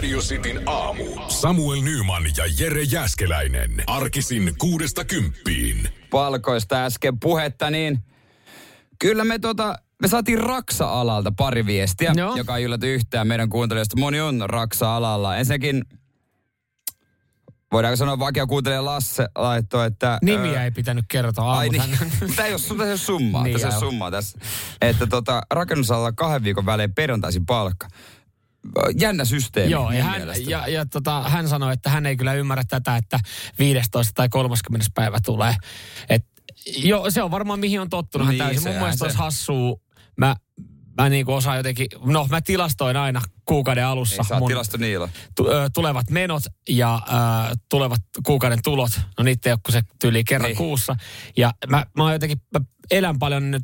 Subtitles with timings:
[0.00, 1.04] Radio Cityn aamu.
[1.28, 3.70] Samuel Nyman ja Jere Jäskeläinen.
[3.86, 5.88] Arkisin kuudesta kymppiin.
[6.10, 7.98] palkoista äsken puhetta, niin
[8.98, 12.36] kyllä me tota, me saatiin Raksa-alalta pari viestiä, Joo.
[12.36, 13.96] joka ei ylläty yhtään meidän kuuntelijoista.
[14.00, 15.36] Moni on Raksa-alalla.
[15.36, 15.84] Ensinnäkin,
[17.72, 20.18] voidaanko sanoa vakio kuuntelija Lasse laittoi, että...
[20.22, 21.98] Nimiä ei pitänyt kertoa Ai aamu niin,
[22.36, 24.38] tämä ei ole, tässä ei ole summaa, Niin, tässä ei ole summaa tässä.
[24.80, 27.88] Että tota, rakennusalalla kahden viikon välein perjantaisin palkka.
[29.00, 30.50] Jännä systeemi Joo, ja, hän, mielestä.
[30.50, 33.20] ja, ja tota, hän sanoi, että hän ei kyllä ymmärrä tätä, että
[33.58, 35.54] 15 tai 30 päivä tulee.
[36.08, 36.26] Et,
[36.76, 38.62] jo, se on varmaan mihin on tottunut hän Niin, täysin.
[38.68, 39.04] Mun mielestä se.
[39.04, 39.76] olisi hassua.
[40.16, 40.36] Mä,
[41.00, 45.08] mä niinku osaan jotenkin, no mä tilastoin aina kuukauden alussa Ei saa mun niillä.
[45.36, 47.00] tu, ö, tulevat menot ja
[47.52, 48.90] ö, tulevat kuukauden tulot.
[49.18, 50.56] No niitä ei ole kuin se tyyli kerran Niin.
[50.56, 50.96] kuussa.
[51.36, 53.62] Ja mä, mä jotenkin, mä elän paljon nyt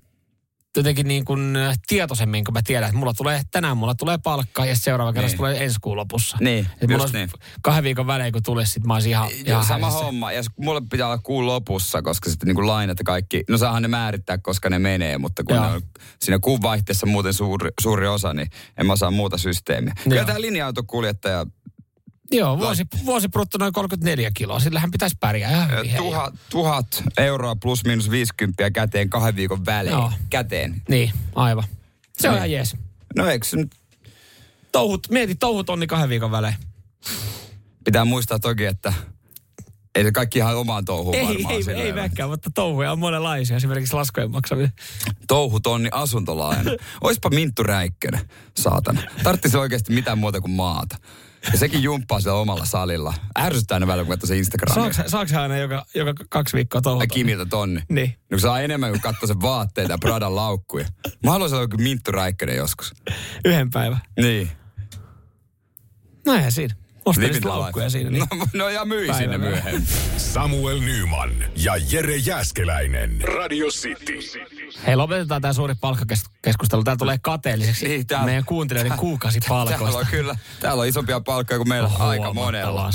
[0.77, 4.65] jotenkin niin kuin ö, tietoisemmin, kun mä tiedän, että mulla tulee, tänään mulla tulee palkka
[4.67, 5.37] ja seuraava kerran Niin.
[5.37, 6.37] tulee ensi kuun lopussa.
[6.41, 7.31] Niin, Et mulla niin.
[7.63, 10.05] kahden viikon välein, kun tulisi, sit mä olisin ihan, Joo, ihan sama hädässä.
[10.05, 10.33] homma.
[10.33, 13.83] Ja mulle pitää olla kuun lopussa, koska sitten niin kuin lainat ja kaikki, no saahan
[13.83, 15.65] ne määrittää, koska ne menee, mutta kun Joo.
[15.65, 15.83] ne on
[16.21, 19.93] siinä kuun vaihteessa muuten suuri, suuri osa, niin en mä osaa muuta systeemiä.
[20.05, 20.25] Kyllä Joo.
[20.25, 21.47] tämä linja-autokuljettaja,
[22.31, 24.61] Joo, vuosi, vuosi brutto noin 34 kiloa.
[24.61, 25.91] Sillähän pitäisi pärjää ihan hyvin.
[25.91, 25.99] hei.
[26.01, 29.93] tuhat, tuhat euroa plus miinus 50 käteen kahden viikon välein.
[29.97, 30.13] Joo.
[30.31, 30.83] Käteen.
[30.89, 31.65] Niin, aivan.
[32.19, 32.37] Se on Niin.
[32.39, 32.77] ihan jees.
[33.17, 33.71] No eikö nyt,
[34.73, 36.55] Touhut, mieti touhutonni kahden viikon välein.
[37.85, 38.93] pitää muistaa toki, että
[39.95, 41.95] ei se kaikki ihan omaan touhuun Ei, varmaan ei, ei ole.
[42.03, 43.57] väkkään, mutta touhuja on monenlaisia.
[43.57, 44.73] Esimerkiksi laskujen maksaminen.
[45.29, 46.71] touhutonni asuntolaina.
[47.01, 48.21] Oispa Minttu Räikkönen,
[48.57, 49.03] saatana.
[49.23, 50.97] Tarttisi oikeasti mitään muuta kuin maata.
[51.53, 53.15] Ja sekin jumppaa siellä omalla salilla.
[53.39, 54.93] Ärsyttää aina välillä, kun katsoo se Instagramia.
[54.93, 57.07] Saaks, saaks hän aina joka, joka kaksi viikkoa touhuta?
[57.07, 57.83] Kimiltä tonni.
[57.89, 58.09] Niin.
[58.09, 60.87] No kun saa enemmän kuin katsoo sen vaatteita ja Pradan laukkuja.
[61.25, 62.95] Mä haluaisin olla joku Minttu Räikkönen joskus.
[63.45, 64.01] Yhden päivän.
[64.21, 64.51] Niin.
[66.27, 66.75] No eihän siinä.
[67.15, 68.11] The laukkuja siinä.
[68.11, 68.27] Niin.
[68.31, 69.87] No, no ja myi Päivä sinne myöhemmin.
[70.17, 73.21] Samuel Nyman ja Jere Jäskeläinen.
[73.21, 74.19] Radio City.
[74.87, 76.85] Hei, lopetetaan tämä suuri palkkakeskustelu.
[76.85, 79.99] Tää tulee kateelliseksi Niin, tää- meidän kuuntelijoiden Täällä kuukausipalkoista.
[79.99, 82.91] on kyllä, täällä on isompia palkkoja kuin meillä aika monella.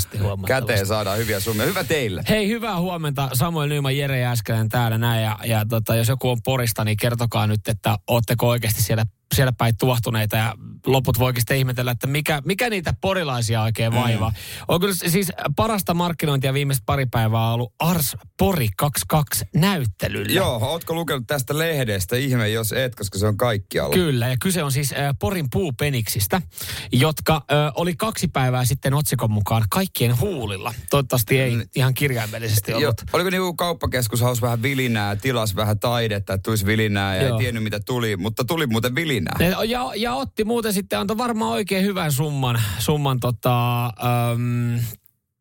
[0.46, 1.66] Käteen saadaan hyviä summia.
[1.66, 2.22] Hyvä teille.
[2.28, 3.28] Hei, hyvää huomenta.
[3.32, 5.22] Samuel Nyman, Jere Jääskeläinen täällä näin.
[5.22, 9.52] Ja, ja tota, jos joku on Porista, niin kertokaa nyt, että ootteko oikeasti siellä, siellä
[9.58, 10.36] päin tuohtuneita.
[10.36, 10.54] Ja
[10.86, 14.30] loput voi oikeasti ihmetellä, että mikä, mikä niitä porilaisia oikein vaivaa.
[14.30, 14.34] Mm.
[14.68, 20.32] On kyllä siis parasta markkinointia viimeiset pari päivää on ollut Ars Pori 22 näyttelyllä.
[20.32, 22.16] Joo, ootko lukenut tästä lehdestä?
[22.16, 23.94] Ihme, jos et, koska se on kaikkialla.
[23.94, 26.42] Kyllä, ja kyse on siis äh, Porin puupeniksistä,
[26.92, 30.74] jotka äh, oli kaksi päivää sitten otsikon mukaan kaikkien huulilla.
[30.90, 32.80] Toivottavasti ei ihan kirjaimellisesti Mm.
[32.80, 33.02] Joo, ollut.
[33.12, 37.36] oliko niinku kauppakeskus haus vähän vilinää, tilas vähän taidetta, että tulisi vilinää ja Joo.
[37.36, 39.21] ei tiennyt mitä tuli, mutta tuli muuten vilinää.
[39.38, 44.80] Ja, ja, ja otti muuten sitten, antoi varmaan oikein hyvän summan, summan tota, äm,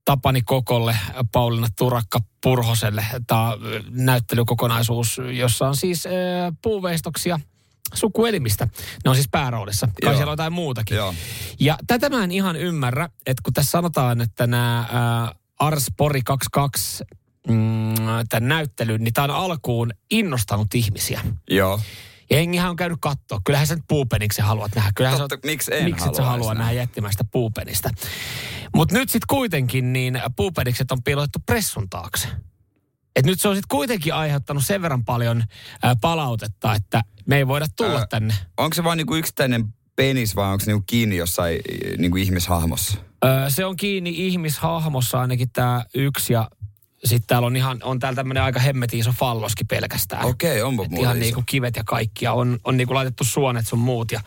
[0.05, 0.97] Tapani Kokolle,
[1.31, 3.05] Pauliina Turakka Purhoselle.
[3.27, 3.57] Tämä
[3.89, 6.11] näyttelykokonaisuus, jossa on siis äh,
[6.61, 7.39] puuveistoksia
[7.93, 8.67] sukuelimistä.
[9.03, 9.87] Ne on siis pääroolissa.
[9.87, 10.13] Kai Joo.
[10.13, 10.97] siellä on jotain muutakin.
[10.97, 11.13] Joo.
[11.59, 16.21] Ja tätä mä en ihan ymmärrä, että kun tässä sanotaan, että nämä äh, Ars Pori
[16.21, 17.03] 22
[17.47, 17.95] mm,
[18.29, 21.21] tämän näyttelyn, niin tämä on alkuun innostanut ihmisiä.
[21.49, 21.79] Joo.
[22.31, 23.41] Jengihän on käynyt katsoa.
[23.45, 24.91] Kyllähän sä nyt puupeniksen haluat nähdä.
[24.95, 26.63] Kyllähän Totta, sä, miksi en miksi haluaisi halua nähdä?
[26.63, 27.89] nähdä jättimäistä puupenistä.
[28.75, 32.27] Mutta nyt sitten kuitenkin niin puupenikset on piilotettu pressun taakse.
[33.15, 35.43] Et nyt se on sitten kuitenkin aiheuttanut sen verran paljon
[35.83, 38.33] ää, palautetta, että me ei voida tulla Ää, tänne.
[38.57, 41.59] Onko se vain niinku yksittäinen penis vai onko se niinku kiinni jossain
[41.97, 42.97] niinku ihmishahmossa?
[43.25, 46.49] Öö, se on kiinni ihmishahmossa ainakin tämä yksi ja
[47.05, 50.25] sitten täällä on ihan, on täällä tämmöinen aika hemmetin iso falloski pelkästään.
[50.25, 51.23] Okei, onpa Et muuten Ihan iso.
[51.23, 54.21] niinku kivet ja kaikki ja on, on niinku laitettu suonet sun muut ja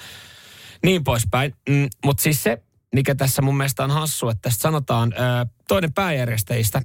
[0.85, 1.55] niin poispäin.
[1.69, 2.63] Mm, Mutta siis se,
[2.95, 6.83] mikä tässä mun mielestä on hassu, että tästä sanotaan, öö, toinen pääjärjestäjistä,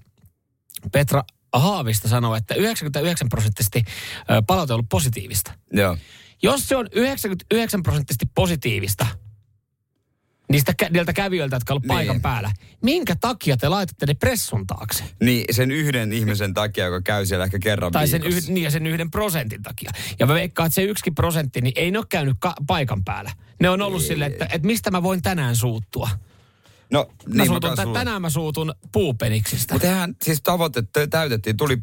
[0.92, 3.84] Petra Haavista sanoo, että 99 prosenttisesti
[4.48, 5.52] palaute on ollut positiivista.
[5.74, 5.98] Joo.
[6.44, 9.08] Jos se on 99 prosenttisesti positiivista,
[10.52, 11.88] niistä, kä- niiltä kävijöiltä, jotka ollut Niin.
[11.94, 12.52] paikan päällä,
[12.84, 15.04] minkä takia te laitatte ne pressun taakse?
[15.22, 18.72] Niin sen yhden ihmisen takia, joka käy siellä ehkä kerran Tai sen, yh, niin ja
[18.72, 19.92] sen yhden prosentin takia.
[20.20, 23.32] Ja mä veikkaan, että se yksi prosentti, niin ei ne ole käynyt ka- paikan päällä.
[23.62, 26.10] Ne on ollut silleen, että, että mistä mä voin tänään suuttua.
[26.92, 28.00] No, Mä niin suutun, mä sulla.
[28.00, 29.74] tänään mä suutun puupeniksistä.
[29.74, 31.58] Mutta siis tavoite täytettiin.
[31.58, 31.78] Tuli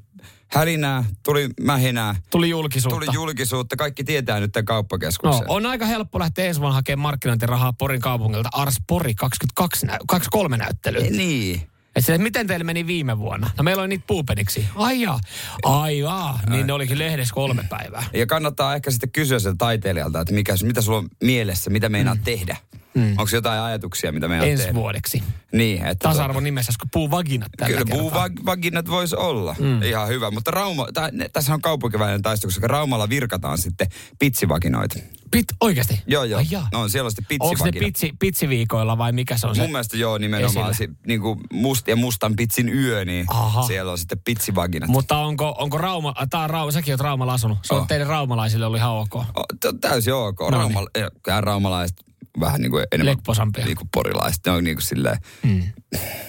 [0.49, 3.07] hälinää, tuli mähinää, Tuli julkisuutta.
[3.07, 3.77] tuli julkisuutta.
[3.77, 5.45] Kaikki tietää nyt tämän No, kauppakeskuksen.
[5.49, 10.57] on aika helppo lähteä ensi vuonna hakemaan markkinointirahaa Porin kaupungilta Ars Pori 22 nä- 23
[10.57, 11.17] näyttelyyn.
[11.17, 11.63] Niin.
[11.97, 13.51] Et sille, miten teille meni viime vuonna?
[13.59, 14.67] No meillä oli niitä puupeniksi.
[14.75, 15.21] Ai jaa.
[15.63, 16.41] Ai jaa.
[16.51, 18.05] Niin ne olikin lehdessä kolme päivää.
[18.15, 22.19] Ja kannattaa ehkä sitten kysyä sen taiteilijalta, että mikä, mitä sulla on mielessä, mitä meinaat
[22.19, 22.25] mm.
[22.25, 22.57] tehdä.
[22.95, 23.11] Mm.
[23.11, 24.79] Onko jotain ajatuksia, mitä meinaat Ensi tehdä?
[24.79, 25.23] vuodeksi.
[25.53, 29.57] Niin, että Tasa-arvon nimessä, koska puuvaginat tällä Kyllä puuvaginat voisi olla.
[29.59, 29.83] Mm.
[29.83, 30.31] Ihan hyvä.
[30.31, 30.87] Mutta Rauma,
[31.33, 33.87] tässä on kaupunkiväinen taisto, koska Raumalla virkataan sitten
[34.19, 34.99] pitsivaginoita.
[35.31, 36.03] Pit, oikeasti?
[36.07, 36.39] Joo, joo.
[36.39, 36.69] Ai jaa.
[36.73, 37.87] No, siellä on sitten Onko ne pitsivaginat.
[37.87, 39.63] pitsi, pitsiviikoilla vai mikä se on se?
[39.63, 43.63] Mun mielestä joo, nimenomaan si, niin kuin must ja mustan pitsin yö, niin Aha.
[43.67, 44.89] siellä on sitten pitsivaginat.
[44.89, 47.59] Mutta onko, onko Rauma, tää on Rauma, säkin oot Raumalla asunut.
[47.63, 47.87] Se on Oh.
[47.87, 49.15] teille raumalaisille oli ihan ok.
[49.17, 49.25] O,
[49.61, 50.41] t- täysin ok.
[50.41, 51.09] No Rauma, niin.
[51.45, 51.97] raumalaiset
[52.41, 53.65] vähän niin kuin enemmän Lepposampia.
[53.65, 54.41] niin kuin porilaiset.
[54.47, 55.63] Ne on niin kuin silleen, Mm.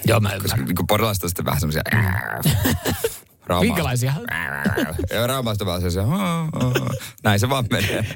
[0.05, 1.81] Joo, mä koska niin kuin porilaiset on sitten vähän semmoisia...
[3.61, 4.13] Minkälaisia?
[5.13, 6.03] Ja raumalaiset on vähän semmoisia...
[7.23, 8.05] Näin se vaan menee.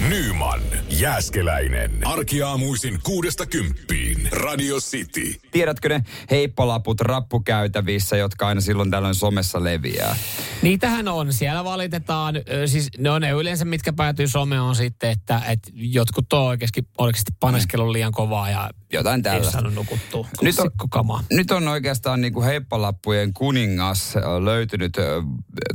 [0.00, 0.60] Nyman,
[0.90, 1.90] Jääskeläinen.
[2.04, 4.28] Arkiaamuisin kuudesta kymppiin.
[4.32, 5.34] Radio City.
[5.50, 10.16] Tiedätkö ne heippalaput rappukäytävissä, jotka aina silloin tällöin somessa leviää?
[10.62, 11.32] Niitähän on.
[11.32, 15.70] Siellä valitetaan, ö, siis ne on ne yleensä, mitkä päätyy some on sitten, että, että
[15.74, 19.52] jotkut on oikeasti, oikeasti paneskellut liian kovaa ja Jotain ei tällaista.
[19.52, 20.28] saanut nukuttua.
[20.42, 21.24] Nyt on-.
[21.30, 24.14] Nyt on oikeastaan niin kuin heippalappujen kuningas
[24.44, 25.22] löytynyt ö,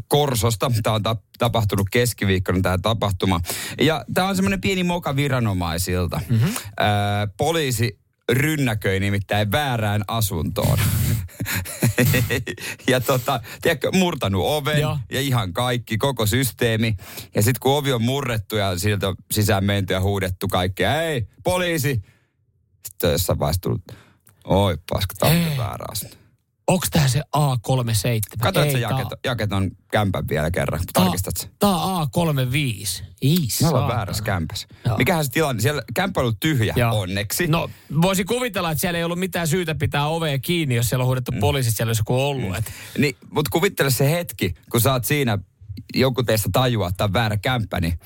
[0.08, 0.72] Korsosta.
[0.84, 3.40] Tämä on tap- tapahtunut keskiviikkona tämä tapahtuma.
[3.82, 6.22] Ja tämä on semmoinen pieni moka viranomaisilta.
[6.30, 6.48] Mm-hmm.
[6.48, 6.54] Ö,
[7.38, 8.00] poliisi
[8.32, 10.80] rynnäköi nimittäin väärään asuntoon.
[12.90, 14.98] ja tota, tiedätkö, murtanut oven Joo.
[15.12, 16.96] ja ihan kaikki, koko systeemi.
[17.36, 22.02] Ja sitten kun ovi on murrettu ja sieltä sisään menty ja huudettu kaikkea, hei, poliisi!
[22.88, 23.82] Sitten on jossain vaiheessa tullut,
[24.44, 26.21] oi paska, tämä on väärä asunto.
[26.68, 28.42] Onko tämä se A37?
[28.42, 31.50] Katsoit sä tää- jaket, jaket on kämpän vielä kerran, tää- tarkistat sen.
[31.60, 33.04] Tää on A35.
[33.22, 34.68] Ei Me ollaan väärässä kämpässä.
[34.86, 34.98] Joo.
[34.98, 35.62] Mikähän se tilanne?
[35.62, 37.00] Siellä kämppä on ollut tyhjä, Joo.
[37.00, 37.48] onneksi.
[37.48, 37.70] No,
[38.02, 41.32] voisi kuvitella, että siellä ei ollut mitään syytä pitää ovea kiinni, jos siellä on huudettu
[41.32, 41.40] mm.
[41.40, 42.50] poliisit, siellä olisi joku ollut.
[42.50, 43.02] Mm.
[43.02, 45.38] Niin, mutta kuvittele se hetki, kun sä oot siinä,
[45.96, 48.00] joku teistä tajuaa, että on väärä kämppä, niin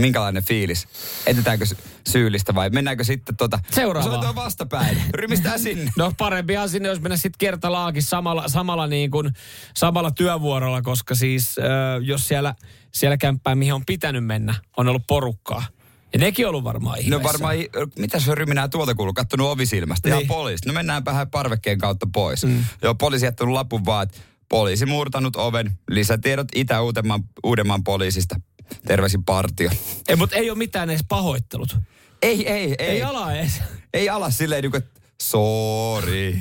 [0.00, 0.88] minkälainen fiilis?
[1.26, 1.76] Etetäänkö sy-
[2.08, 3.58] syyllistä vai mennäänkö sitten tota...
[3.70, 4.22] Seuraavaan.
[4.22, 5.02] Se on vastapäin.
[5.14, 5.90] Rymistää sinne.
[5.96, 9.30] No parempihan sinne, jos mennä sitten kertalaakin samalla, samalla, niin kuin,
[9.74, 11.64] samalla työvuorolla, koska siis äh,
[12.02, 12.54] jos siellä,
[12.92, 15.64] siellä kämppää, mihin on pitänyt mennä, on ollut porukkaa.
[16.12, 17.18] Ja nekin on ollut varmaan ihmeessä.
[17.18, 17.56] No varmaan,
[17.98, 19.12] mitä se ryminää tuolta kuuluu?
[19.14, 20.08] Kattonut ovisilmästä.
[20.08, 20.28] Ihan Niin.
[20.28, 20.66] poliisi.
[20.66, 22.44] No mennään vähän parvekkeen kautta pois.
[22.44, 22.64] Mm.
[22.82, 24.18] Joo, poliisi jättänyt lapun vaan, että
[24.48, 25.78] poliisi murtanut oven.
[25.90, 28.40] Lisätiedot Itä-Uudenmaan Uudenmaan poliisista.
[28.86, 29.70] Terveisin partio.
[30.08, 31.76] Ei, mutta ei ole mitään edes pahoittelut.
[32.22, 32.76] Ei, ei, ei.
[32.78, 33.62] Ei, ei ala edes.
[33.94, 36.36] ei ala silleen, niin kuin, että sorry.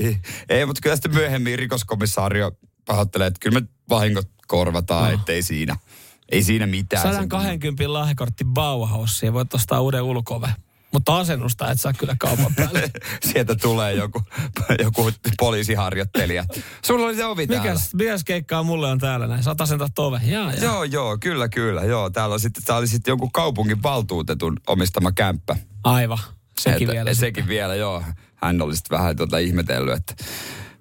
[0.49, 2.51] Ei, mutta kyllä sitten myöhemmin rikoskomissaario
[2.85, 5.19] pahoittelee, että kyllä me vahingot korvataan, no.
[5.19, 5.75] ettei siinä.
[6.31, 7.13] Ei siinä mitään.
[7.13, 10.47] 120 lahjakortti Bauhausiin ja voit ostaa uuden ulkove.
[10.93, 12.91] Mutta asennusta et saa kyllä kaupan päälle.
[13.31, 14.21] Sieltä tulee joku,
[14.83, 16.45] joku poliisiharjoittelija.
[16.85, 17.63] Sulla oli se ovi täällä.
[17.63, 19.43] Mikäs, mikäs keikkaa mulle on täällä näin?
[19.43, 20.21] Sata sentä tove.
[20.23, 20.63] Jaa, jaa.
[20.63, 21.83] Joo, joo, kyllä, kyllä.
[21.83, 25.55] Joo, täällä on sitten, tää oli sitten jonkun kaupungin valtuutetun omistama kämppä.
[25.83, 26.17] Aivan.
[26.59, 27.13] Sekin Että- vielä.
[27.13, 28.03] Sekin vielä, joo.
[28.35, 30.15] Hän oli sitten vähän tuota ihmetellyt, että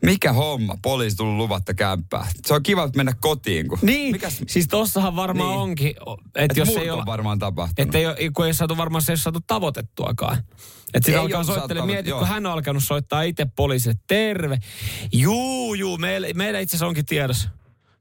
[0.04, 2.26] mikä homma, poliisi tullut luvatta kämppää.
[2.46, 3.78] Se on kiva mennä kotiin, kun...
[3.82, 5.58] Niin, Mikäs, siis tossahan varmaan Niin.
[5.60, 7.78] onkin, että et jos ei on ole, varmaan tapahtunut.
[7.78, 10.38] että ei, ole- kun ei saatu varmaan se ei saatu tavoitettuakaan.
[10.94, 12.18] Että sitä alkaa tavoit- mieti, joo.
[12.18, 14.58] kun hän on alkanut soittaa itse poliisille, terve.
[15.12, 17.48] Juu, juu, meillä, meillä itse asiassa onkin tiedossa.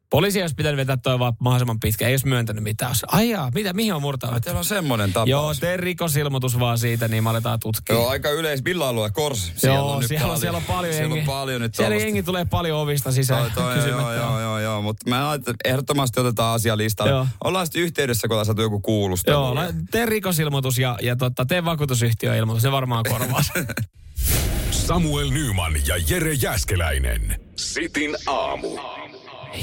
[0.09, 2.89] Poliisi olisi pitänyt vetää toi vaan mahdollisimman pitkä, ei olisi myöntänyt mitään.
[2.89, 4.43] Olisi, Ai jaa, mitä, mihin on murtanut?
[4.43, 5.29] Teillä on semmoinen tapaus.
[5.29, 7.95] Joo, tee rikosilmoitus vaan siitä, niin me aletaan tutkia.
[7.95, 8.63] Joo, aika yleis.
[8.63, 9.09] Millä alueella?
[9.09, 9.51] Kors?
[9.63, 12.79] Joo, nyt siellä, on, siellä on paljon Siellä on paljon nyt Siellä jengi tulee paljon
[12.79, 13.41] ovista sisään.
[13.41, 14.13] Toi, toi, joo, kysymättä.
[14.13, 17.11] joo, joo, joo, mutta mä ajattelin, että ehdottomasti otetaan asia listalle.
[17.11, 17.27] Joo.
[17.43, 19.35] Ollaan sitten yhteydessä, kun ollaan saatu joku kuulustelu.
[19.35, 23.67] Joo, la- tee rikosilmoitus ja, ja tota, tee vakuutusyhtiöilmoitus, se varmaan korvaa sen.
[24.87, 27.39] Samuel Nyman ja Jere Jäskeläinen.
[27.55, 28.67] Sitin aamu.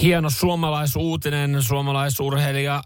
[0.01, 2.83] Hieno suomalaisuutinen suomalaisurheilija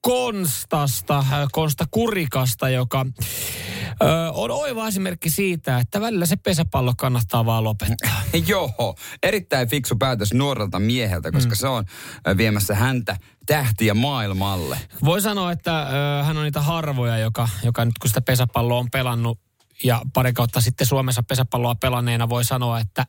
[0.00, 3.06] Konstasta, Konsta Kurikasta, joka
[4.32, 8.22] on oiva esimerkki siitä, että välillä se pesäpallo kannattaa vaan lopettaa.
[8.46, 11.56] Joo, erittäin fiksu päätös nuorelta mieheltä, koska Mm.
[11.56, 11.84] se on
[12.36, 14.78] viemässä häntä tähtiä maailmalle.
[15.04, 18.90] Voi sanoa, että ö, hän on niitä harvoja, joka, joka nyt kun sitä pesäpalloa on
[18.90, 19.38] pelannut
[19.84, 23.06] ja pari kautta sitten Suomessa pesäpalloa pelanneena voi sanoa, että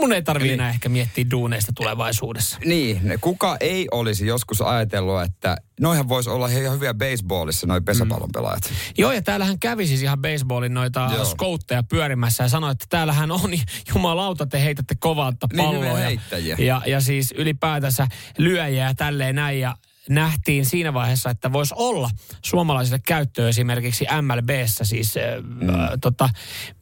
[0.00, 0.60] mun ei tarvii Niin.
[0.60, 2.58] enää ehkä miettiä duuneista tulevaisuudessa.
[2.64, 8.28] Niin, kuka ei olisi joskus ajatellut, että noihän voisi olla ihan hyviä baseballissa, noi pesäpallon
[8.34, 8.72] pelaajat.
[8.98, 11.24] Joo, ja täällähän kävi siis ihan baseballin noita Joo.
[11.24, 13.62] skoutteja pyörimässä ja sanoi, että täällähän on, niin
[13.94, 16.10] jumalauta, te heitätte kovalta Niin, hyviä palloa.
[16.38, 18.06] ja, ja, ja siis ylipäätänsä
[18.38, 19.60] lyöjiä ja tälleen näin.
[19.60, 19.76] Ja
[20.08, 22.10] nähtiin siinä vaiheessa, että voisi olla
[22.42, 25.68] suomalaisille käyttöä esimerkiksi MLBssä, siis mm.
[25.68, 26.28] äh, tota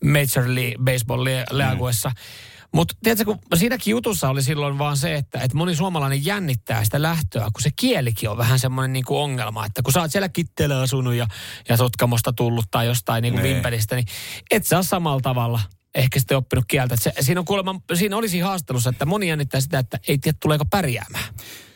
[0.05, 2.09] Major League Baseball Leaguessa.
[2.09, 2.15] Mm.
[2.75, 7.03] Mutta tiedätkö, kun siinäkin jutussa oli silloin vaan se, että, että moni suomalainen jännittää sitä
[7.03, 10.29] lähtöä, kun se kielikin on vähän semmoinen niin kuin ongelma, että kun sä oot siellä
[10.29, 11.27] Kitteellä asunut ja,
[11.69, 13.43] ja Sotkamosta tullut tai jostain niin kuin.
[13.43, 14.07] Vimpelistä, niin
[14.51, 15.61] et ole samalla tavalla
[15.95, 16.97] ehkä sitten oppinut kieltä.
[16.97, 20.65] Se, siinä, on kuulemma, siinä olisi haastelussa, että moni jännittää sitä, että ei tiedä tuleeko
[20.65, 21.25] pärjäämään.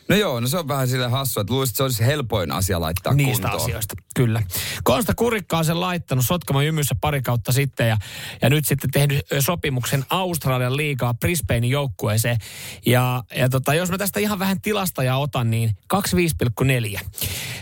[0.09, 2.81] No joo, no se on vähän sille hassua, että luulisit, että se olisi helpoin asia
[2.81, 3.63] laittaa Niistä kuntoon.
[3.63, 4.43] asioista, kyllä.
[4.83, 7.97] Konsta Kurikka on sen laittanut Sotkamo jymyssä pari kautta sitten ja,
[8.41, 12.37] ja nyt sitten tehnyt sopimuksen Australian liigaa Brisbanein joukkueeseen.
[12.85, 15.71] Ja, ja tota, jos mä tästä ihan vähän tilastoja otan, niin
[16.95, 16.99] 25,4.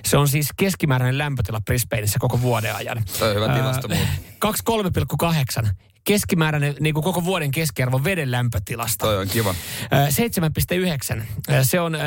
[0.06, 3.04] Se on siis keskimääräinen lämpötila Brisbaneissa koko vuoden ajan.
[3.20, 4.08] Toi on hyvä tilasto muuten.
[5.64, 5.70] 23,8.
[6.08, 9.06] Keskimääräinen niin kuin koko vuoden keskiarvo veden lämpötilasta.
[9.06, 9.50] Toi on kiva.
[9.94, 10.12] Ö,
[11.18, 11.24] 7,9.
[11.50, 11.98] Ö, Se on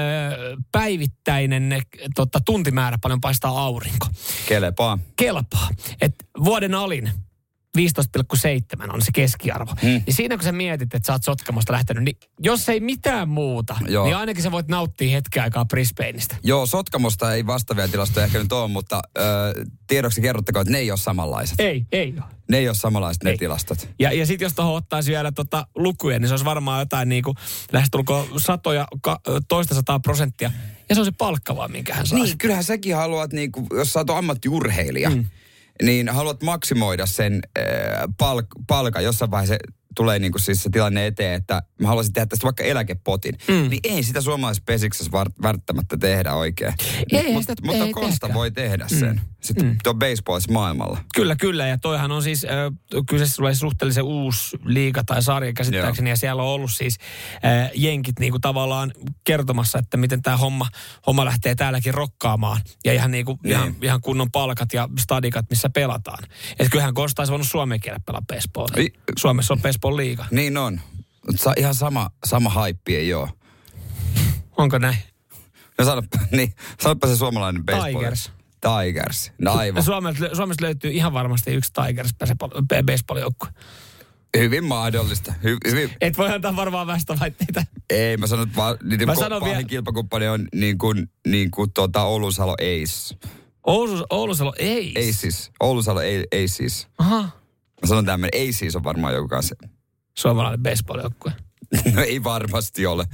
[0.72, 1.82] päivittäinen
[2.14, 4.06] tota, tuntimäärä, paljon paistaa aurinko.
[4.48, 4.98] Kelepaa.
[5.16, 5.68] Kelpaa.
[6.00, 6.14] Et
[6.44, 7.10] vuoden alin
[7.78, 9.72] 15,7 on se keskiarvo.
[9.82, 9.88] Hmm.
[9.88, 13.76] Niin siinä kun sä mietit, että sä oot Sotkamosta lähtenyt, niin jos ei mitään muuta,
[13.88, 14.04] Joo.
[14.04, 16.36] niin ainakin sä voit nauttia hetken aikaa Brisbaneista.
[16.42, 19.22] Joo, Sotkamosta ei vastaavia tilastoja ehkä nyt ole, mutta ö,
[19.86, 21.60] tiedoksi kerrottakoon, että ne ei ole samanlaiset.
[21.60, 22.40] Ei, ei ole.
[22.50, 23.38] Ne ei ole samanlaiset ne Ei.
[23.38, 23.88] tilastot.
[23.98, 27.22] Ja, ja sitten jos tuohon ottaisi vielä tota lukuja, niin se olisi varmaan jotain niin
[27.22, 27.36] kuin
[27.72, 30.50] lähestulkoon satoja, ka, toista sataa prosenttia.
[30.88, 32.18] Ja se on se palkka vaan, minkä hän saa.
[32.18, 35.24] Niin, kyllähän säkin haluat, niin kuin, jos sä oot ammattiurheilija, mm.
[35.82, 37.64] Niin haluat maksimoida sen äh,
[38.22, 39.04] palk- palkan.
[39.04, 39.56] Jossain vaiheessa
[39.96, 43.34] tulee niin kuin siis se tilanne eteen, että mä haluaisin tehdä tästä vaikka eläkepotin.
[43.48, 43.54] Mm.
[43.70, 46.74] Niin ei sitä suomalaisessa pesiksessä välttämättä tehdä oikein.
[47.12, 48.34] Ei, Mut, sitä- mutta ei Kosta tehdäkään.
[48.34, 49.14] voi tehdä sen.
[49.14, 49.20] Mm.
[49.40, 49.76] Sitten mm.
[49.82, 50.98] tuo baseballissa maailmalla.
[51.14, 51.66] Kyllä, kyllä.
[51.66, 52.50] Ja toihan on siis, äh,
[53.08, 56.10] kyseessä tulee suhteellisen uusi liiga tai sarja käsittääkseni.
[56.10, 56.96] Ja siellä on ollut siis
[57.44, 58.92] äh, jenkit niin kuin tavallaan
[59.24, 60.66] kertomassa, että miten tämä homma,
[61.06, 62.60] homma lähtee täälläkin rokkaamaan.
[62.84, 63.50] Ja ihan, niin kuin, Niin.
[63.52, 66.24] ihan, ihan kunnon palkat ja stadikat, missä pelataan.
[66.58, 68.90] Että kyllähän Kosta olisi voinut Suomen kielellä pelaa baseballia.
[69.18, 70.26] Suomessa on baseball liiga.
[70.30, 70.80] Niin on.
[71.36, 73.28] Sa- ihan sama, sama haippi ei ole.
[74.56, 74.96] Onko näin?
[75.78, 77.92] No sanoppa, niin, sanoppa se suomalainen baseball.
[77.92, 78.30] Tigers.
[78.60, 79.32] Tigers.
[79.38, 79.82] No aivan.
[79.92, 83.48] Suomesta, Suomesta löytyy ihan varmasti yksi Tigers baseball- baseball-joukkue.
[84.38, 85.34] Hyvin mahdollista.
[85.44, 87.62] Hy, hyvin, Et voi antaa varmaan väestölaitteita.
[87.90, 92.02] Ei, mä sanon, että niiden Mä sanon vielä- kilpakumppani on niin kuin, niin kuin tuota
[92.04, 93.16] Oulusalo Ace.
[93.66, 94.94] Oulus, Oulusalo ei.
[95.08, 95.50] Aces.
[95.60, 96.88] Oulusalo A- Aces.
[96.98, 97.28] Aha.
[97.82, 98.48] Mä sanon tämmöinen.
[98.48, 99.54] Aces on varmaan joku kanssa.
[100.18, 101.32] Suomalainen baseball-joukkue.
[101.94, 103.04] No ei varmasti ole.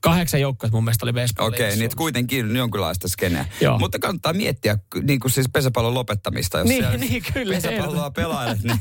[0.00, 3.46] Kahdeksan joukkuetta mun mielestä oli baseball Okei, okay, niin kuitenkin jonkinlaista skeneä.
[3.60, 3.78] Joo.
[3.78, 6.58] Mutta kannattaa miettiä niin kuin siis pesäpallon lopettamista.
[6.58, 8.80] Jos Niin, siellä niin, kyllä, Pesäpalloa pelailet, niin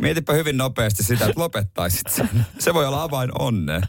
[0.00, 2.46] mietipä hyvin nopeasti sitä, että lopettaisit sen.
[2.58, 3.82] Se voi olla avain onneen.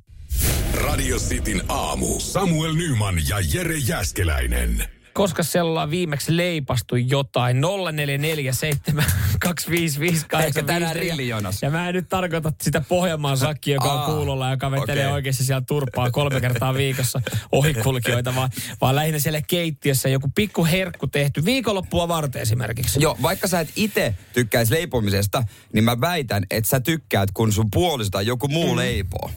[0.74, 2.20] Radio Cityn aamu.
[2.20, 4.99] Samuel Nyman ja Jere Jäskeläinen.
[5.20, 7.62] Koska siellä on viimeksi leipastu jotain.
[7.62, 9.06] 0447
[10.46, 11.62] Ehkä tänään rillijonos.
[11.62, 15.14] Ja mä en nyt tarkoita sitä Pohjanmaan sakkia, joka on Aa, kuulolla, joka vetelee okei.
[15.14, 17.22] oikeasti siellä turpaa kolme kertaa viikossa
[17.52, 18.50] ohikulkijoita, vaan,
[18.82, 23.02] vaan lähinnä siellä keittiössä joku pikku herkku tehty viikonloppua varten esimerkiksi.
[23.02, 27.72] Joo, vaikka sä et itse tykkäisi leipomisesta, niin mä väitän, että sä tykkäät, kun sun
[27.72, 28.78] puoliso tai joku muu mm.
[28.78, 29.32] leipoo.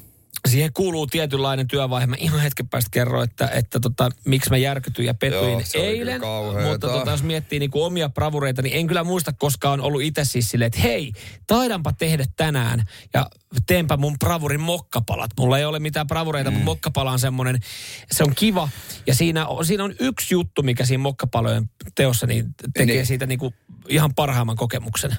[0.49, 2.07] Siihen kuuluu tietynlainen työvaihe.
[2.07, 6.21] Mä ihan hetken päästä kerron, että, että tota, miksi mä järkytyin ja petuin Joo, eilen.
[6.71, 10.25] Mutta tota, jos miettii niin kuin omia bravureita, niin en kyllä muista koskaan ollut itse
[10.25, 11.13] siis silleen, että hei,
[11.47, 12.85] taidanpa tehdä tänään
[13.15, 13.27] ja
[13.67, 15.31] teenpä mun bravurin mokkapalat.
[15.39, 16.55] Mulla ei ole mitään bravureita, mm.
[16.55, 17.59] mutta mokkapala on semmoinen,
[18.13, 18.69] se on kiva.
[19.07, 23.07] Ja siinä on, siinä on yksi juttu, mikä siinä mokkapalojen teossa niin tekee Niin.
[23.07, 23.55] siitä niin kuin
[23.89, 25.17] ihan parhaimman kokemuksen.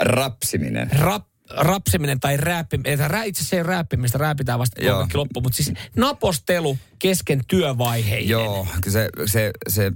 [0.00, 0.90] Rapsiminen.
[0.98, 1.26] Rap,
[1.56, 5.08] rapsiminen tai rääppiminen, rää, itse asiassa ei rääppimistä, rääpitään vasta Joo.
[5.14, 8.28] loppu, mutta siis napostelu kesken työvaiheen.
[8.28, 9.92] Joo, se, se, se,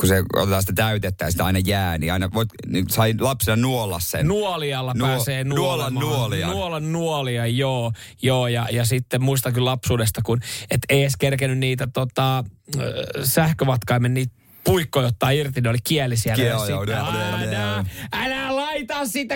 [0.00, 3.56] kun se otetaan sitä täytettä ja sitä aina jää, niin aina voit, niin sai lapsena
[3.56, 4.26] nuolla sen.
[4.26, 6.18] Nuolialla Nuo- pääsee nuolan nuolemaan.
[6.18, 6.46] nuolia.
[6.46, 7.92] Nuolan nuolia, joo.
[8.22, 12.44] joo ja, ja sitten muistan kyllä lapsuudesta, kun et ei edes kerkenyt niitä tota,
[13.24, 16.44] sähkövatkaimen niitä puikkoja ottaa irti, ne oli kieli siellä.
[16.44, 17.84] Joo, joo, sitten, joo, joo, joo.
[18.12, 19.34] älä, älä laita sitä.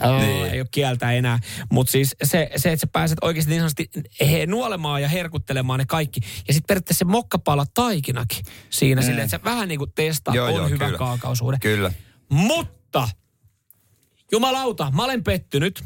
[0.00, 0.46] Oh, Niin.
[0.46, 1.38] Ei ole kieltä enää.
[1.72, 5.86] Mutta siis se, se, että sä pääset oikeasti niin sanotusti he, nuolemaan ja herkuttelemaan ne
[5.86, 6.20] kaikki.
[6.48, 9.04] Ja sitten periaatteessa se mokkapala taikinakin siinä mm.
[9.04, 10.98] silleen, että sä vähän niin kuin testaat, Joo, on joo, hyvä kyllä.
[10.98, 11.58] kaakaosuhde.
[11.60, 11.92] Kyllä.
[12.28, 13.08] Mutta,
[14.32, 15.84] jumalauta, mä olen pettynyt.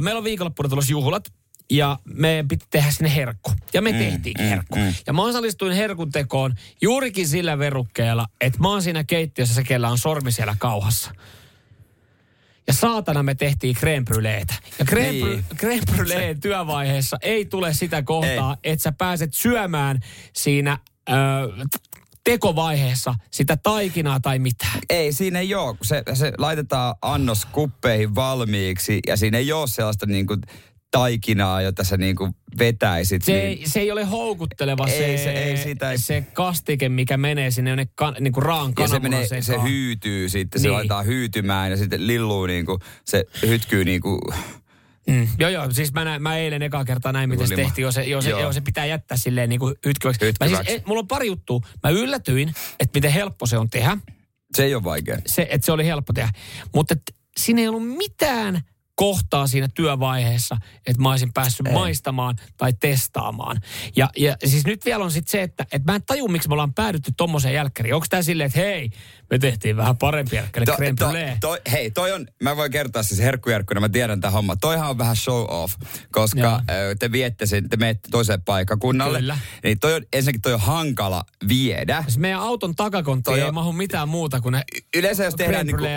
[0.00, 1.32] Meillä on viikonloppuna tulossa juhlat.
[1.70, 3.52] Ja me piti tehdä sinne herkku.
[3.74, 4.78] Ja me mm, tehtiinkin mm, herkku.
[4.78, 4.94] Mm.
[5.06, 9.88] Ja mä osallistuin herkun tekoon juurikin sillä verukkeella, että mä oon siinä keittiössä se, kellä
[9.88, 11.14] on sormi siellä kauhassa.
[12.66, 14.54] Ja saatana me tehtiin creme brûlétä.
[14.78, 15.12] Ja creme,
[16.18, 16.40] niin.
[16.40, 20.00] työvaiheessa ei tule sitä kohtaa, että sä pääset syömään
[20.32, 20.78] siinä
[21.08, 21.12] ö,
[22.24, 24.78] tekovaiheessa sitä taikinaa tai mitään.
[24.90, 25.76] Ei, siinä ei ole.
[25.82, 30.40] Se, se laitetaan annos kuppeihin valmiiksi ja siinä ei ole sellaista niin kuin
[30.92, 33.22] taikinaa, jota sä niin kuin vetäisit.
[33.22, 33.44] Se, niin...
[33.44, 35.92] ei, se ei ole houkutteleva ei, se, se, ei sitä...
[35.96, 40.28] se kastike, mikä menee sinne jonne ka, niin kuin raan Ja se, menee, se hyytyy
[40.28, 40.62] sitten, niin.
[40.62, 44.20] se laitetaan hyytymään ja sitten lilluu niin kuin, se hytkyy niin kuin
[45.06, 45.28] Mm.
[45.38, 45.70] Joo, joo.
[45.70, 47.82] Siis mä, näin, mä eilen eka kertaa näin, miten se tehtiin.
[47.82, 50.26] Jo se, jo se, jo se pitää jättää silleen niin kuin hytkyväksi.
[50.26, 50.56] Hytkyväksi.
[50.56, 51.60] Mä siis, et, mulla on pari juttua.
[51.82, 52.48] Mä yllätyin,
[52.80, 53.98] että miten helppo se on tehdä.
[54.56, 55.18] Se ei ole vaikea.
[55.26, 56.30] Se, että se oli helppo tehdä.
[56.74, 56.94] Mutta
[57.36, 58.60] siinä ei ollut mitään
[59.02, 60.56] kohtaa siinä työvaiheessa,
[60.86, 61.72] että mä olisin päässyt Ei.
[61.72, 63.60] maistamaan tai testaamaan.
[63.96, 66.52] Ja, ja siis nyt vielä on sitten se, että, että mä en taju, miksi me
[66.52, 67.94] ollaan päädytty tommoseen jälkkäriin.
[67.94, 68.90] Onko tämä silleen, että hei,
[69.30, 71.06] me tehtiin vähän parempi jälkkäri, to, to,
[71.40, 74.56] to, Hei, toi on, mä voin kertoa siis herkkujärkkuna, mä tiedän tämä homma.
[74.56, 75.74] Toihan on vähän show off,
[76.12, 76.60] koska Joo.
[76.98, 79.18] te viette sen, te menette toiseen paikkakunnalle.
[79.18, 79.38] Kyllä.
[79.64, 82.02] Niin toi on, ensinnäkin toi on hankala viedä.
[82.02, 84.62] Siis meidän auton takakonttiin ei mahu mitään muuta kuin ne
[84.96, 85.90] Yleensä jos tehdään niin kuin,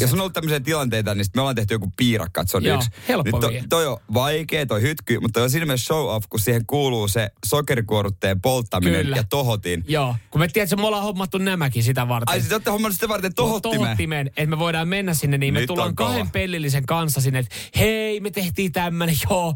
[0.00, 2.76] jos on ollut tämmöisiä tilanteita, niin me ollaan tehty joku piirakka, että se on Joo,
[2.76, 2.90] yksi.
[3.08, 6.26] helppo niin toi, toi, on vaikea, toi hytky, mutta toi on siinä mielessä show off,
[6.28, 9.16] kun siihen kuuluu se sokerikuorutteen polttaminen Kyllä.
[9.16, 9.84] ja tohotin.
[9.88, 12.32] Joo, kun me tiedät, että me ollaan hommattu nämäkin sitä varten.
[12.32, 13.78] Ai siis olette hommannut sitä varten tohottimen?
[13.78, 17.54] Tohottimen, että me voidaan mennä sinne, niin Nyt me tullaan kahden pellillisen kanssa sinne, että
[17.78, 19.54] hei, me tehtiin tämmönen, joo.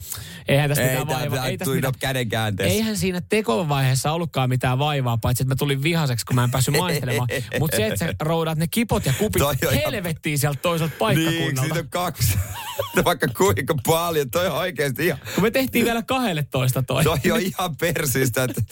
[0.48, 1.46] Eihän tästä ei, mitään vaivaa.
[1.46, 1.94] Ei tästä mitään.
[1.98, 6.50] käden Eihän siinä tekovaiheessa ollutkaan mitään vaivaa, paitsi että mä tulin vihaseksi, kun mä en
[6.50, 7.28] päässyt maistelemaan.
[7.60, 9.42] Mutta se, että sä roudat ne kipot ja kupit
[9.86, 11.60] helvettiin sieltä toiselta paikkakunnalta.
[11.60, 12.38] Niin, siitä on kaksi.
[13.04, 14.30] Vaikka kuinka paljon.
[14.30, 15.18] Toi on oikeasti ihan...
[15.34, 16.02] Kun me tehtiin vielä
[16.50, 17.04] toista toi.
[17.04, 18.62] Toi on ihan persistä, että...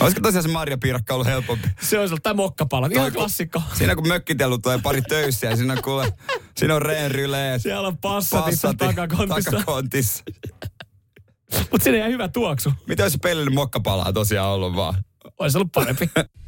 [0.00, 1.68] Olisiko tosiaan se Marja Piirakka ollut helpompi?
[1.80, 3.62] Se olisi ollut tämä mokkapala, ihan klassikko.
[3.74, 6.12] Siinä kun mökkitellut tulee pari töissä ja siinä on kuule,
[6.56, 7.62] siinä on reenryleet.
[7.62, 9.50] Siellä on passatissa takakontissa.
[9.50, 10.24] takakontissa.
[11.70, 12.72] Mutta siinä ei hyvä tuoksu.
[12.86, 15.04] Mitä olisi pellinen mokkapalaa tosiaan ollut vaan?
[15.38, 16.10] Olisi ollut parempi.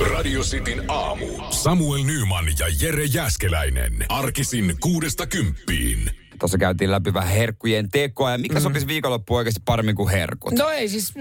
[0.00, 1.26] Radio Cityn aamu.
[1.50, 3.92] Samuel Nyman ja Jere Jäskeläinen.
[4.08, 6.10] Arkisin kuudesta kymppiin.
[6.38, 8.62] Tuossa käytiin läpi vähän herkkujen tekoa ja mikä mm.
[8.62, 10.52] sopisi viikonloppu oikeasti paremmin kuin herkut?
[10.52, 11.14] No ei siis,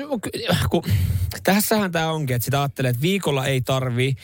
[0.70, 0.84] kun,
[1.44, 4.16] tässähän tämä onkin, että sitä ajattelee, että viikolla ei tarvii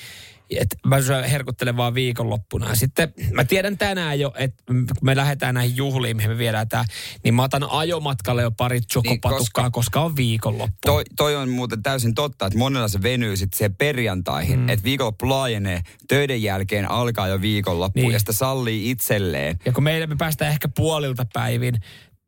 [0.49, 0.97] että mä
[1.31, 2.69] herkuttelen vaan viikonloppuna.
[2.69, 6.69] Ja sitten mä tiedän tänään jo, että kun me lähdetään näihin juhliin, mihin me viedään
[6.69, 6.86] tää,
[7.23, 10.77] niin mä otan ajomatkalle jo pari chokopatukkaa, niin, koska, koska on viikonloppu.
[10.86, 14.69] Toi, toi on muuten täysin totta, että monella se venyy sitten siihen perjantaihin, mm.
[14.69, 18.12] että viikonloppu laajenee, töiden jälkeen alkaa jo viikonloppu niin.
[18.12, 19.60] ja sitä sallii itselleen.
[19.65, 21.75] Ja kun meille me päästään ehkä puolilta päivin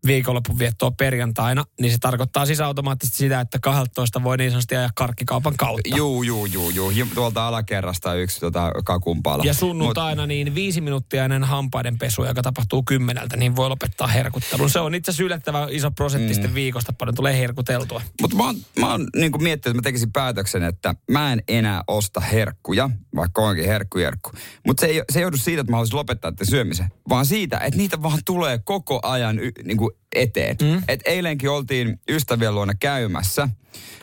[0.08, 4.90] viikonlopun viettoa perjantaina, niin se tarkoittaa siis automaattisesti sitä, että 12 voi niin sanotusti ajaa
[4.96, 5.98] karkkikaupan kautta.
[5.98, 7.08] Juu, juu, juu, juu.
[7.16, 9.44] Tuolta alakerrasta yksi tota, kakumpala.
[9.46, 10.28] Ja sunnuntaina Mut...
[10.28, 14.70] niin viisi minuuttia ennen hampaiden pesu, joka tapahtuu kymmeneltä, niin voi lopettaa herkuttelun.
[14.70, 16.56] Se on itse asiassa yllättävän iso prosenttisten mm.
[16.56, 18.02] viikosta, paljon tulee herkuteltua.
[18.22, 21.84] Mutta mä oon, mä oon niin miettinyt, että mä tekisin päätöksen, että mä en enää
[21.88, 24.32] osta herkkuja, vaikka onkin herkkujerkku.
[24.68, 27.58] Mutta se ei, se ei joudu siitä, että mä haluaisin lopettaa että syömisen, vaan siitä,
[27.58, 30.56] että niitä vaan tulee koko ajan y, niin kuin eteen.
[30.62, 30.84] Mm.
[30.88, 33.50] Et eilenkin oltiin ystävien luona käymässä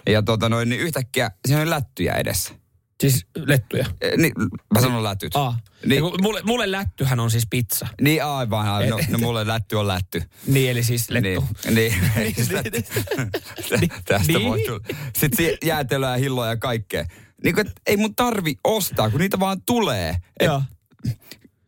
[0.06, 2.54] ja tota noin, niin yhtäkkiä siinä oli lättyjä edessä.
[3.00, 3.86] Siis lettuja?
[4.00, 4.32] E, niin,
[4.74, 5.36] mä sanon lätyt.
[5.36, 5.58] Aa.
[5.86, 7.88] Niin, mulle, mulle lättyhän on siis pizza.
[8.00, 8.88] Niin aivan, aivan.
[8.90, 10.22] No, no mulle lätty on lätty.
[10.46, 11.28] Niin, eli siis lettu.
[11.64, 12.32] Niin, niin, niin,
[13.80, 13.90] niin.
[14.04, 14.48] tästä niin.
[14.48, 14.80] voi tulla.
[15.16, 17.04] Sitten jäätelöä ja hilloa ja kaikkea.
[17.44, 20.16] Niin kuin, ei mun tarvi ostaa, kun niitä vaan tulee.
[20.40, 20.50] Et,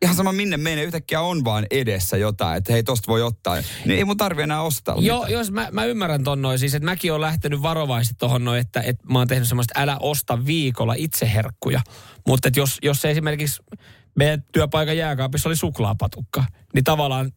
[0.03, 3.57] ihan sama minne menee, yhtäkkiä on vaan edessä jotain, että hei tosta voi ottaa.
[3.85, 5.33] Niin ei mun tarvi enää ostaa Joo, mitään.
[5.33, 8.81] jos mä, mä ymmärrän ton noin, siis että mäkin olen lähtenyt varovaisesti tohon noin, että,
[8.81, 11.81] että mä oon tehnyt semmoista älä osta viikolla itse herkkuja.
[12.27, 13.63] Mutta jos, jos esimerkiksi
[14.15, 17.33] meidän työpaikan jääkaapissa oli suklaapatukka, niin tavallaan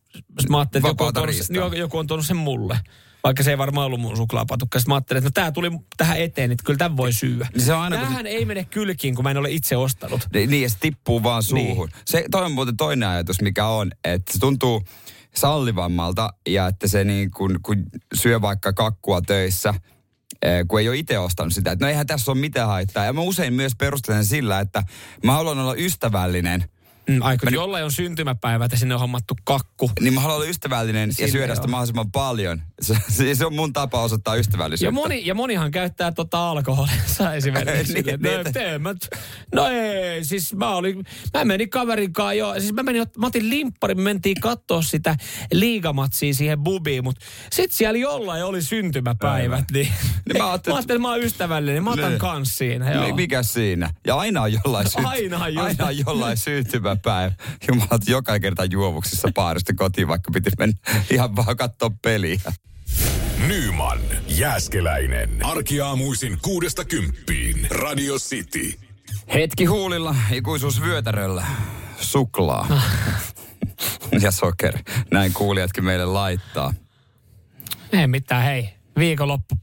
[0.49, 2.79] mä ajattelin, että joku on, tuonut, joku on tuonut sen mulle
[3.23, 4.79] vaikka se ei varmaan ollut mun suklaapatukka.
[4.79, 7.47] Sitten mä ajattelin, että no tää tuli tähän eteen, että kyllä tämän voi syyä.
[7.53, 8.27] Niin se on aina, Tämähän kun...
[8.27, 10.21] ei mene kylkiin, kun mä en ole itse ostanut.
[10.34, 11.88] Niin, niin ja se tippuu vaan suuhun.
[11.88, 12.01] Niin.
[12.05, 14.84] Se, toi on muuten toinen ajatus, mikä on, että se tuntuu
[15.36, 17.84] sallivammalta ja että se niin kun, kun
[18.15, 19.73] syö vaikka kakkua töissä,
[20.41, 21.71] eh, kun ei ole itse ostanut sitä.
[21.71, 23.05] Että no eihän tässä ole mitään haittaa.
[23.05, 24.84] Ja mä usein myös perustelen sillä, että
[25.23, 26.63] mä haluan olla ystävällinen–
[27.09, 29.91] Mm, kun jollain on syntymäpäivä, että sinne on hommattu kakku.
[29.99, 32.61] Niin mä haluan olla ystävällinen ja Sinne syödä sitä mahdollisimman paljon.
[32.81, 34.87] Se, se, se on mun tapa osoittaa ystävällisyyttä.
[34.87, 37.93] Ja, moni, ja monihan käyttää tota alkoholinsa esimerkiksi.
[37.93, 38.93] Niin, Niin, niin, no, että- mä,
[39.55, 43.49] no ei, siis mä olin, mä menin kaverin kanssa jo, siis mä menin, mä otin
[43.49, 45.15] limpparin, me mentiin katsoa sitä
[45.53, 50.95] liigamatsia siihen bubiin, mutta sit siellä jollain oli syntymäpäivät, niin, Niin mä mä ajattelin- ajattelin,
[50.97, 52.19] että mä oon ystävällinen, mä otan Niin.
[52.19, 52.91] kans siinä.
[52.91, 53.05] Joo.
[53.07, 53.89] Mi- Mikä siinä?
[54.07, 55.75] Ja aina on jollain, synty- Aina on jollain.
[55.79, 56.98] aina on jollain syntymäpäivä.
[57.67, 60.75] Jumala, joka kerta juovuksissa paarista kotiin, vaikka piti mennä
[61.12, 62.39] ihan vaan katsoa peliä.
[63.47, 65.45] Nyman, Jääskeläinen.
[65.45, 67.67] Arkiaamuisin kuudesta kymppiin.
[67.71, 68.79] Radio City.
[69.33, 71.45] Hetki huulilla, ikuisuus vyötäröllä,
[71.99, 72.67] suklaa
[74.21, 74.79] ja sokeri.
[75.12, 76.73] Näin kuulijatkin meille laittaa.
[77.91, 79.55] Ei mitään, hei, viikonloppu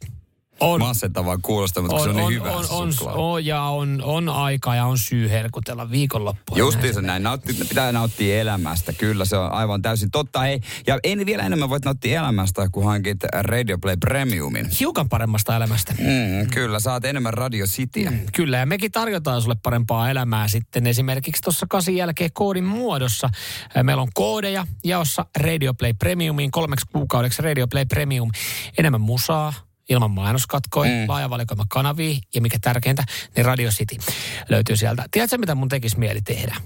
[0.61, 3.15] on Masentavaa kuulostaa, mutta kun se on, niin hyvä on, se on, suklaa.
[3.15, 6.59] on, ja on, on aika ja on syy herkutella viikonloppua.
[6.59, 7.23] Justiinsa näin.
[7.23, 8.93] Nautti, pitää nauttia elämästä.
[8.93, 10.41] Kyllä, se on aivan täysin totta.
[10.41, 14.67] Hei, ja en vielä enemmän voit nauttia elämästä, kun hankit Radio Play Premiumin.
[14.81, 15.95] Hiukan paremmasta elämästä.
[15.99, 18.11] Mm, kyllä, saat enemmän Radio Cityä.
[18.11, 18.21] Mm.
[18.33, 23.31] Kyllä, ja mekin tarjotaan sulle parempaa elämää sitten esimerkiksi tuossa kasin jälkeen koodin muodossa.
[23.83, 28.31] Meillä on koodeja jaossa Radio Play Premiumiin kolmeksi kuukaudeksi Radio Play Premium.
[28.79, 29.53] Enemmän musaa,
[29.89, 31.09] ilman mainoskatkoja, mm.
[31.09, 33.05] laaja valikoima kanavia ja mikä tärkeintä,
[33.37, 33.97] niin Radio City
[34.49, 35.05] löytyy sieltä.
[35.11, 36.57] Tiedätkö, mitä mun tekisi mieli tehdä?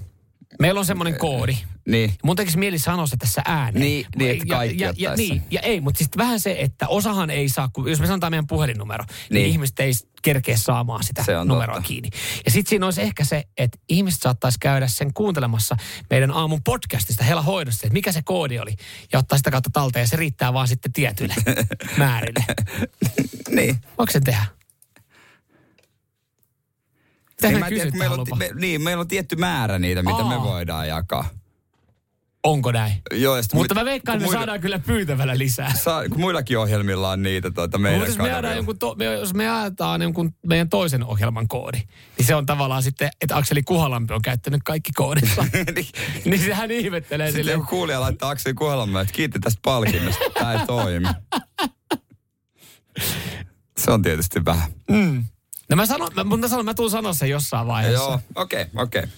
[0.59, 1.57] Meillä on semmoinen koodi.
[1.87, 2.13] Niin.
[2.23, 3.81] Mun tekisi mieli sanoa se tässä ääneen.
[3.85, 5.17] Niin, niin, että kaikki ja, ja, sen.
[5.17, 8.31] niin, ja ei, mutta siis vähän se, että osahan ei saa, kun jos me sanotaan
[8.31, 9.33] meidän puhelinnumero, niin, Niin.
[9.43, 11.87] niin ihmiset ei kerkeä saamaan sitä Se on numeroa totta.
[11.87, 12.09] kiinni.
[12.45, 15.75] Ja sitten siinä olisi ehkä se, että ihmiset saattaisi käydä sen kuuntelemassa
[16.09, 18.75] meidän aamun podcastista Hela hoidossa, että mikä se koodi oli,
[19.13, 21.35] ja ottaa sitä kautta talteen, ja se riittää vaan sitten tietyille
[21.97, 22.45] määrille.
[23.49, 23.77] Niin.
[23.97, 24.45] Voiko sen tehdä?
[27.47, 30.29] Niin, me mä tiedä, meillä, on, me, niin, meillä on tietty määrä niitä, mitä Aa.
[30.29, 31.29] me voidaan jakaa.
[32.43, 32.93] Onko näin?
[33.13, 35.73] Joo, ja Mutta mu- mä veikkaan, että me muilla- saadaan kyllä pyytävällä lisää.
[35.75, 39.33] Saa, kun muillakin ohjelmilla on niitä tuota, meidän Mutta jos me, jonkun to, me, jos
[39.33, 41.77] me jaetaan jonkun meidän toisen ohjelman koodi,
[42.17, 45.45] niin se on tavallaan sitten, että Akseli Kuhalampi on käyttänyt kaikki koodissa.
[45.75, 45.87] Niin.
[46.25, 47.51] niin sehän ihmettelee Sitten sille.
[47.51, 50.23] joku kuulija laittaa Akseli Kuhelamme, että kiitti tästä palkinnosta.
[50.33, 51.07] Tämä ei toimi.
[53.77, 54.71] Se on tietysti vähän.
[55.71, 58.03] No mä sanon, mä, mä sanon, mä tuun sanoa sen jossain vaiheessa.
[58.03, 59.03] Joo, okei, okay, okei.
[59.03, 59.11] Okay.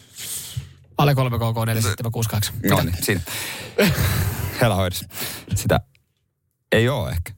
[0.97, 2.53] Alle 3 KK 4768.
[2.69, 3.21] No niin, siinä.
[4.61, 5.05] Hela hoidossa.
[5.55, 5.79] Sitä
[6.73, 7.31] ei ole ehkä.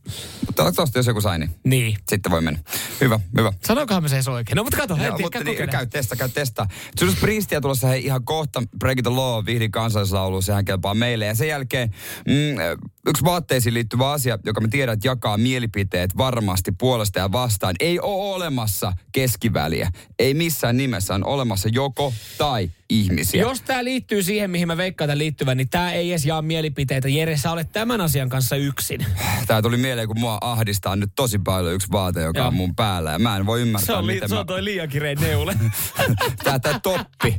[0.45, 1.97] Mutta tosta jos joku sai, niin Niin.
[2.09, 2.59] sitten voi mennä.
[3.01, 3.53] Hyvä, hyvä.
[3.67, 4.55] Sanoinkohan me se edes oikein?
[4.55, 6.67] No mutta kato, Joo, mutta niin, käy testa, käy testa.
[7.01, 11.25] Judas Priestia tulossa hei, ihan kohta Break the Law, vihdin kansallislaulu, sehän kelpaa meille.
[11.25, 11.89] Ja sen jälkeen
[12.27, 17.75] mm, yksi vaatteisiin liittyvä asia, joka me tiedät jakaa mielipiteet varmasti puolesta ja vastaan.
[17.79, 19.91] Ei ole olemassa keskiväliä.
[20.19, 23.41] Ei missään nimessä on olemassa joko tai ihmisiä.
[23.41, 27.09] Jos tämä liittyy siihen, mihin mä veikkaan tämän liittyvän, niin tämä ei edes jaa mielipiteitä.
[27.09, 29.05] Jere, sä olet tämän asian kanssa yksin.
[29.47, 32.47] Tää tuli mieleen, kun mua ahdistaa nyt tosi paljon yksi vaate, joka Joo.
[32.47, 33.11] on mun päällä.
[33.11, 34.39] Ja mä en voi ymmärtää, Se on, li- miten se mä...
[34.41, 35.55] on toi liian kirein neule.
[36.43, 37.35] tää, tää toppi.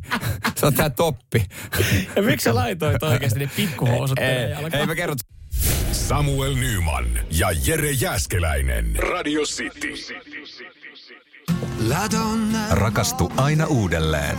[0.56, 1.44] Se on tää toppi.
[2.16, 4.74] ja miksi sä laitoit oikeasti ne pikkuhousut Ei, jalkaan?
[4.74, 5.16] ei mä kerron.
[5.92, 8.96] Samuel Nyman ja Jere Jäskeläinen.
[8.96, 9.94] Radio City.
[12.70, 14.38] Rakastu aina uudelleen.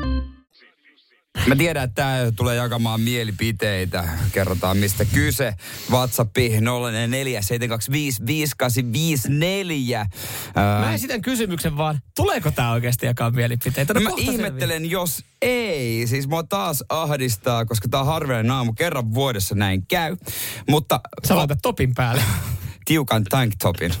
[1.47, 4.09] Mä tiedän, että tää tulee jakamaan mielipiteitä.
[4.31, 5.53] Kerrotaan mistä kyse.
[5.91, 6.53] WhatsAppi 0447255854.
[10.55, 13.93] Mä esitän kysymyksen vaan, tuleeko tämä oikeasti jakaa mielipiteitä?
[13.93, 16.07] No mä ihmettelen, jos ei.
[16.07, 18.73] Siis mua taas ahdistaa, koska tää on harvinainen aamu.
[18.73, 20.17] Kerran vuodessa näin käy.
[20.69, 22.23] Mutta Sä laitat topin päälle.
[22.85, 23.93] tiukan tanktopin.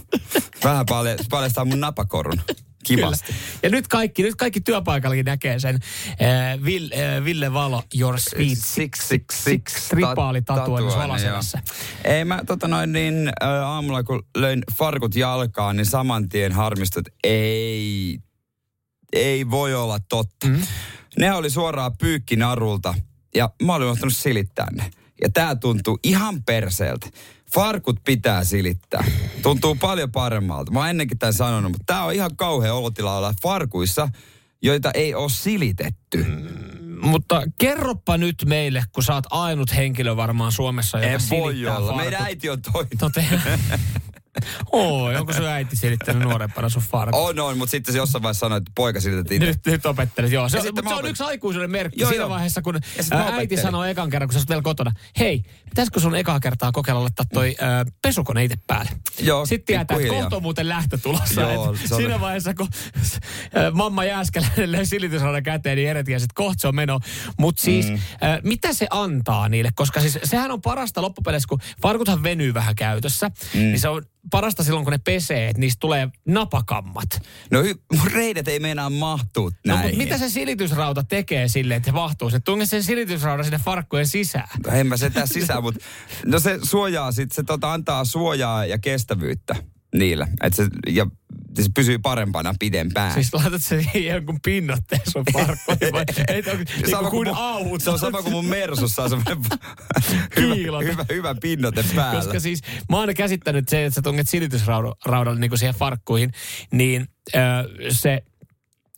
[0.63, 2.41] Vähän palja, paljastaa mun napakorun.
[2.83, 3.25] Kivasti.
[3.27, 3.39] Kyllä.
[3.63, 5.79] Ja nyt kaikki, nyt kaikki työpaikallakin näkee sen
[6.21, 11.57] äh, Vil, äh, Ville Valo, Your Sweet Six, six, six, tripaali tatuoimus valasemassa.
[11.57, 12.13] joo.
[12.15, 17.09] Ei mä tota noin niin ä, aamulla kun löin farkut jalkaan, niin saman tien harmistut,
[17.23, 18.17] ei,
[19.13, 20.47] ei voi olla totta.
[20.47, 20.61] Mm.
[21.19, 22.93] Ne oli suoraan pyykkinarulta
[23.35, 24.91] ja mä olin unohtanut silittää ne.
[25.21, 27.07] Ja tää tuntuu ihan perseeltä.
[27.53, 29.03] Farkut pitää silittää.
[29.41, 30.71] Tuntuu paljon paremmalta.
[30.71, 34.09] Mä oon ennenkin tämän sanonut, mutta tää on ihan kauhea olotila olla farkuissa,
[34.61, 36.23] joita ei ole silitetty.
[36.27, 37.07] Mm.
[37.07, 41.79] mutta kerroppa nyt meille, kun sä oot ainut henkilö varmaan Suomessa, joka En voi olla.
[41.79, 41.95] farkut.
[41.95, 42.91] Meidän äiti on toinen.
[43.01, 43.25] No te...
[44.71, 47.21] Oi, onko sun äiti silittänyt nuorempana sun farkut?
[47.21, 49.41] On, on, mutta sitten se jossain vaiheessa sanoi, että poika silitettiin.
[49.41, 50.49] Nyt, nyt opettelet, joo.
[50.49, 52.29] Se, Ja mutta se on yksi aikuisuuden merkki Joo, siinä joo.
[52.29, 52.79] vaiheessa, kun
[53.33, 57.25] äiti sanoo ekan kerran, kun sä vielä kotona, hei, pitäisikö sun ekaa kertaa kokeilla laittaa
[57.33, 58.91] toi ää, pesukone itse päälle?
[59.19, 61.41] Joo, Sitten tietää, että kohta on muuten lähtö tulossa.
[61.41, 61.59] Joo, Et
[61.91, 62.67] on- siinä vaiheessa, kun
[63.73, 66.99] mamma Jääskeläinen löi silitysraudan käteen, niin Eret että kohta se on meno.
[67.39, 67.99] Mutta siis, mm.
[68.21, 69.69] ää, mitä se antaa niille?
[69.75, 73.59] Koska siis sehän on parasta loppupeleissä, kun farkuthan venyy vähän käytössä, mm.
[73.59, 77.07] niin se on parasta silloin, kun ne pesee, että niistä tulee napakammat.
[77.51, 77.59] No
[78.13, 79.85] reidet ei meinaa mahtua No, näihin.
[79.91, 82.29] mutta mitä se silitysrauta tekee sille, että se vahtuu?
[82.29, 84.47] Se tunge sen silitysraudan sinne farkkujen sisään.
[84.67, 85.79] No En mä sitä sisään, mutta
[86.25, 89.55] no se suojaa sit, se tota, antaa suojaa ja kestävyyttä
[89.95, 90.27] niille.
[90.43, 91.07] Et se, ja
[91.61, 93.13] se pysyy parempana pidempään.
[93.13, 96.05] Siis laitat sen jonkun pinnotteen sun farkkuihin vai?
[96.27, 97.27] Ei, on, niin kuin kuin
[97.67, 99.37] mun- se on sama kuin mun Mersussa on semmoinen
[100.37, 102.21] hyvä, hyvä, hyvä pinnote päällä.
[102.21, 106.31] Koska siis mä oon käsittänyt se, että sä tunget silitysraudalle niin siihen farkkuihin,
[106.71, 107.39] niin ö,
[107.89, 108.23] se,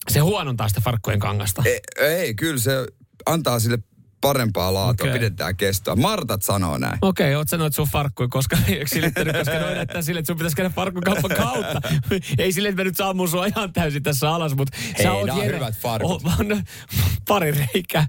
[0.10, 1.64] se huonontaa sitä farkkujen kangasta.
[1.66, 2.88] ei, ei, kyllä se
[3.26, 3.78] antaa sille
[4.24, 5.20] parempaa laatua, okay.
[5.20, 5.96] pidetään kestoa.
[5.96, 6.98] Martat sanoo näin.
[7.02, 10.70] Okei, oot sanoit sun farkkuja, koska silittänyt, koska noin näyttää sille, että sun pitäisi käydä
[10.70, 11.82] farkkukaupan kautta.
[12.38, 15.46] Ei sille, että mä nyt sammun sua ihan täysin tässä alas, mutta Ei, nää on
[15.46, 16.22] hyvät farkut.
[16.26, 16.64] Oh, on,
[17.28, 18.08] pari reikää.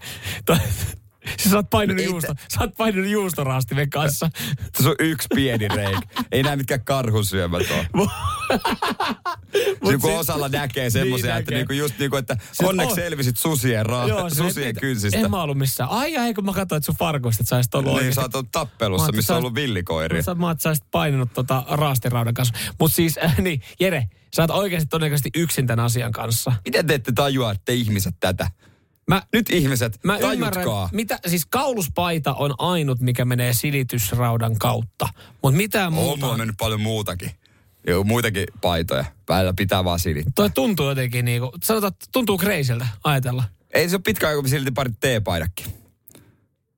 [1.38, 4.30] Siis sä oot painanut, juusto, sä oot painanut juustoraastimen kanssa.
[4.82, 6.00] Se on yksi pieni reikä.
[6.32, 7.86] Ei näe mitkään karhunsyömät ole.
[9.80, 11.58] Kuin siis- osalla näkee semmoisia, Niin että näkee.
[11.58, 12.96] niinku just niinku, että Siis onneksi on.
[12.96, 15.18] selvisit susien, ra- Joo, susien et- kynsistä.
[15.18, 15.90] En mä ollut missään.
[15.90, 18.34] Ai ai, kun mä katsoin, että sun farkuista, että sä olisit ollut Niin, sä oot
[18.34, 20.22] ollut tappelussa, missä sä on ollut villikoiria.
[20.22, 22.54] Sä, mä oot, sä olisit painanut tota raastiraudan kanssa.
[22.80, 26.52] Mutta siis, äh, niin, Jere, sä oot oikeasti todennäköisesti yksin tämän asian kanssa.
[26.64, 28.50] Miten te ette tajua, että te ihmiset tätä?
[29.08, 30.88] Mä, Nyt ihmiset, mä ymmärrän, tajutkaa.
[30.92, 35.08] mitä, siis kauluspaita on ainut, mikä menee silitysraudan kautta.
[35.42, 36.20] Mutta mitään On muuta.
[36.24, 37.30] mulla mennyt paljon muutakin.
[37.86, 39.04] Joo, muitakin paitoja.
[39.26, 40.32] Päällä pitää vaan silittää.
[40.34, 43.44] Toi tuntuu jotenkin niinku, sanotaan, tuntuu kreisiltä ajatella.
[43.74, 45.66] Ei se ole pitkä aika, kun silti parit teepaidakin.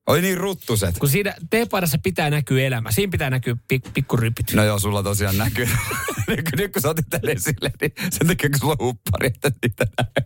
[0.07, 0.97] Oli niin ruttuset.
[0.99, 2.91] Kun siinä teepaidassa pitää näkyä elämä.
[2.91, 4.53] Siinä pitää näkyä pik, pikkurypit.
[4.53, 5.65] No joo, sulla tosiaan näkyy.
[6.27, 9.27] nyt, kun- nyt kun sä otit tänne esille, niin sen takia kun sulla on huppari,
[9.27, 10.25] että niitä näy.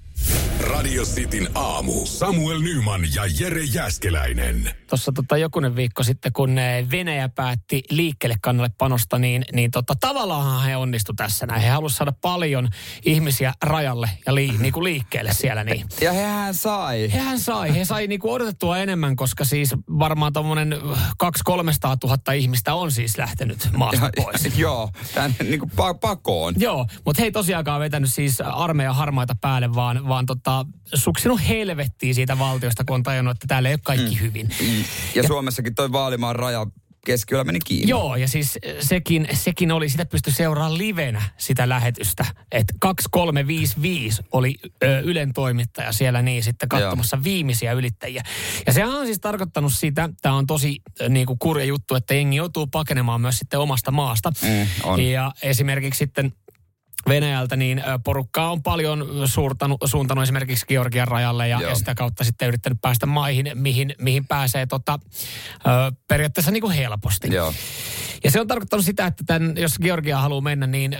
[0.59, 2.05] Radio Cityn aamu.
[2.05, 4.69] Samuel Nyman ja Jere Jäskeläinen.
[4.89, 9.93] Tuossa tota jokunen viikko sitten, kun eh, Venäjä päätti liikkeelle kannalle panosta, niin, niin tota,
[9.99, 11.61] tavallaan he onnistu tässä näin.
[11.61, 12.69] He halusivat saada paljon
[13.05, 15.63] ihmisiä rajalle ja lii, niin kuin liikkeelle siellä.
[15.63, 15.85] Niin.
[16.01, 17.11] Ja hehän sai.
[17.13, 17.75] Hehän sai.
[17.75, 20.75] He sai niinku odotettua enemmän, koska siis varmaan tuommoinen
[21.17, 24.57] 200 000 ihmistä on siis lähtenyt maasta pois.
[24.57, 26.53] joo, tänne niinku pa- pakoon.
[26.57, 32.15] Joo, mutta he ei tosiaankaan vetänyt siis armeijan harmaita päälle, vaan, vaan tota, suksinut helvettiin
[32.15, 34.21] siitä valtiosta, kun on tajunnut, että täällä ei ole kaikki mm.
[34.21, 34.49] hyvin.
[35.15, 36.65] Ja, Suomessakin toi Vaalimaan raja
[37.05, 37.89] keskiyöllä meni kiinni.
[37.89, 42.25] Joo, ja siis sekin, sekin oli, sitä pystyi seuraamaan livenä sitä lähetystä.
[42.51, 47.23] Että 2355 oli ö, Ylen toimittaja siellä niin sitten katsomassa Joo.
[47.23, 48.23] viimeisiä ylittäjiä.
[48.67, 52.13] Ja sehän on siis tarkoittanut sitä, tämä on tosi ö, niin kuin kurja juttu, että
[52.13, 54.31] jengi joutuu pakenemaan myös sitten omasta maasta.
[54.41, 55.01] Mm, on.
[55.01, 56.33] Ja esimerkiksi sitten
[57.07, 61.69] Venäjältä, niin porukkaa on paljon suurtanut, suuntanut esimerkiksi Georgian rajalle ja, Joo.
[61.69, 64.99] ja sitä kautta sitten yrittänyt päästä maihin, mihin, mihin pääsee tota,
[65.55, 67.33] ö, periaatteessa niin kuin helposti.
[67.33, 67.53] Joo.
[68.23, 70.97] Ja se on tarkoittanut sitä, että tämän, jos Georgia haluaa mennä, niin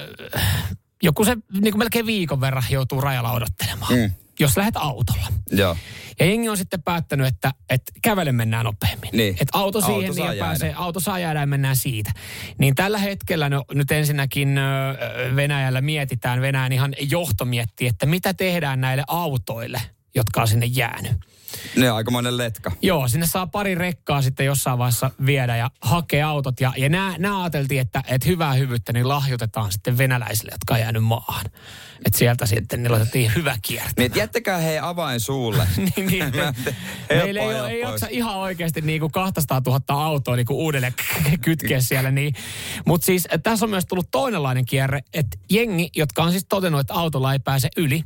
[1.04, 4.12] joku se niin kuin melkein viikon verran joutuu rajalla odottelemaan, Mm.
[4.40, 5.28] Jos lähdet autolla.
[5.52, 5.78] Joo.
[6.20, 9.10] Ja jengi on sitten päättänyt, että, että kävele mennään nopeammin.
[9.14, 9.34] Niin.
[9.34, 10.48] Että auto Auto siihen saa ja jäädä.
[10.50, 12.12] pääsee, auto saa jäädä ja mennään siitä.
[12.58, 14.60] Niin tällä hetkellä no, nyt ensinnäkin
[15.36, 19.82] Venäjällä mietitään, Venäjän ihan johto miettii, että mitä tehdään näille autoille,
[20.16, 21.14] jotka on sinne jäänyt.
[21.76, 22.72] Ne on aikamoinen letka.
[22.82, 26.62] Joo, sinne saa pari rekkaa sitten jossain vaiheessa viedä ja hakea autot.
[26.62, 30.80] Ja, ja nämä, nämä ajateltiin, että, että hyvää hyvyyttä niin lahjoitetaan sitten venäläisille, jotka on
[30.80, 31.46] jäänyt maahan.
[32.06, 33.92] Että sieltä sitten niillä otettiin hyvä kierto.
[33.98, 35.68] Niin, jättäkää he avain suulle.
[35.78, 36.34] niin, niin,
[37.10, 40.94] meillä ei, ole, ei jaksa ihan oikeasti niinku 200 000 autoa niinku uudelleen
[41.46, 42.12] kytkeä siellä.
[42.12, 42.34] Niin.
[42.86, 46.82] Mutta siis äh, tässä on myös tullut toinenlainen kierre, että jengi, jotka on siis todennut,
[46.82, 48.04] että autolla ei pääse yli,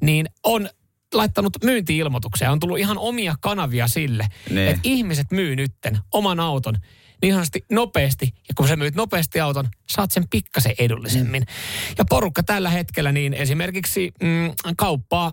[0.00, 0.68] niin on
[1.14, 2.50] laittanut myynti-ilmoituksia.
[2.52, 4.68] On tullut ihan omia kanavia sille, Niin.
[4.68, 6.74] että ihmiset myy nytten oman auton
[7.22, 8.32] niin ihanasti nopeasti.
[8.48, 11.42] Ja kun sä myyt nopeasti auton, saat sen pikkasen edullisemmin.
[11.42, 11.94] Mm.
[11.98, 15.32] Ja porukka tällä hetkellä niin esimerkiksi mm, kauppaa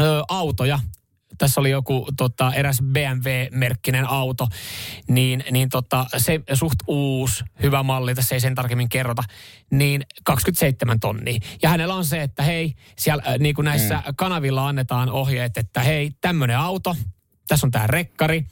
[0.00, 0.78] ö, autoja
[1.38, 4.48] tässä oli joku tota, eräs BMW-merkkinen auto,
[5.08, 9.22] niin, niin tota, se suht uusi, hyvä malli, tässä ei sen tarkemmin kerrota,
[9.70, 11.40] niin 27 tonnia.
[11.62, 14.14] Ja hänellä on se, että hei, siellä äh, niin kuin näissä mm.
[14.16, 16.96] kanavilla annetaan ohjeet, että hei, tämmöinen auto,
[17.48, 18.46] tässä on tämä rekkari,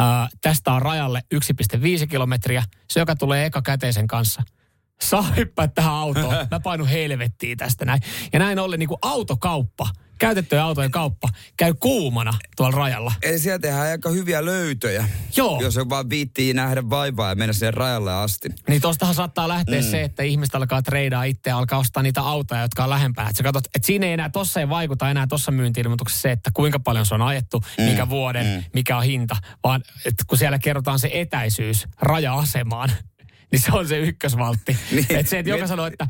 [0.00, 4.42] äh, tästä on rajalle 1,5 kilometriä, se joka tulee eka käteisen kanssa–
[5.00, 6.34] saa hyppää tähän autoon.
[6.50, 8.02] Mä painun helvettiin tästä näin.
[8.32, 13.12] Ja näin ollen niin kuin autokauppa, käytettyjen autojen kauppa, käy kuumana tuolla rajalla.
[13.22, 15.08] Eli siellä tehdään aika hyviä löytöjä.
[15.36, 15.60] Joo.
[15.60, 18.48] Jos on vaan viittii nähdä vaivaa ja mennä sinne rajalle asti.
[18.68, 19.86] Niin tostahan saattaa lähteä mm.
[19.86, 23.24] se, että ihmiset alkaa treidaa itse ja alkaa ostaa niitä autoja, jotka on lähempää.
[23.24, 26.50] Että sä katsot, että siinä ei enää, tossa ei vaikuta enää tossa myynti-ilmoituksessa se, että
[26.54, 27.84] kuinka paljon se on ajettu, mm.
[27.84, 28.64] mikä vuoden, mm.
[28.74, 32.90] mikä on hinta, vaan että kun siellä kerrotaan se etäisyys raja-asemaan,
[33.52, 34.78] niin se on se ykkösvaltti.
[34.90, 36.06] niin, että se, että joka sanoo, että,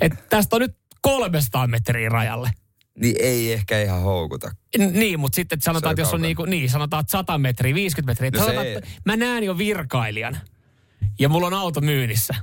[0.00, 2.50] että tästä on nyt 300 metriä rajalle.
[3.00, 4.50] Niin ei ehkä ihan houkuta.
[4.78, 8.40] Niin, mutta sitten sanotaan, että jos on niinku, niin, sanotaan, että 100 metriä, 50 metriä.
[8.40, 10.38] No sanotaan, että mä näen jo virkailijan
[11.18, 12.34] ja mulla on auto myynnissä.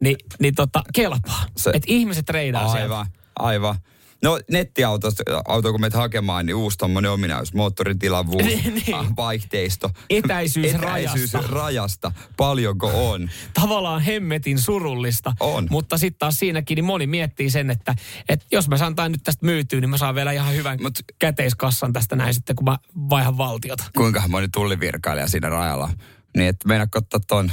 [0.00, 1.46] Ni, niin tota, kelpaa.
[1.66, 3.06] Että ihmiset reidaa aivan, sieltä.
[3.38, 3.76] Aivan.
[4.22, 8.94] No nettiautosta, auto kun menet hakemaan, niin uusi tommonen ominaisuus, moottoritilavuus, Niin, niin.
[8.94, 9.90] ah, vaihteisto.
[10.10, 11.54] Etäisyys Etäisyys rajasta.
[11.54, 12.12] rajasta.
[12.36, 13.30] Paljonko on?
[13.60, 15.32] Tavallaan hemmetin surullista.
[15.40, 15.66] On.
[15.70, 17.94] Mutta sitten taas siinäkin niin moni miettii sen, että,
[18.28, 21.14] että jos mä saan tämän nyt tästä myytyä, niin mä saan vielä ihan hyvän Mut-
[21.18, 22.78] käteiskassan tästä näin sitten, kun mä
[23.10, 23.84] vaihan valtiota.
[23.96, 25.90] Kuinka moni tullivirkailija siinä rajalla?
[26.36, 27.52] Niin, että meina ottaa ton.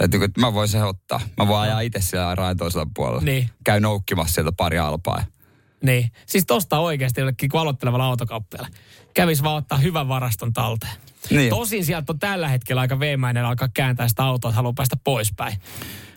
[0.00, 1.20] Että mä voin sen ottaa.
[1.36, 3.20] Mä voin ajaa itse siellä rajan toisella puolella.
[3.22, 3.50] Niin.
[3.64, 5.24] Käy noukkimassa sieltä pari alpaa.
[5.82, 6.10] Niin.
[6.26, 8.68] Siis tosta oikeasti jollekin kun aloittelevalla autokauppialle.
[9.14, 10.92] Kävis vaan ottaa hyvän varaston talteen.
[11.30, 11.50] Niin.
[11.50, 15.52] Tosin sieltä on tällä hetkellä aika veemäinen alkaa kääntää sitä autoa, että haluaa päästä poispäin.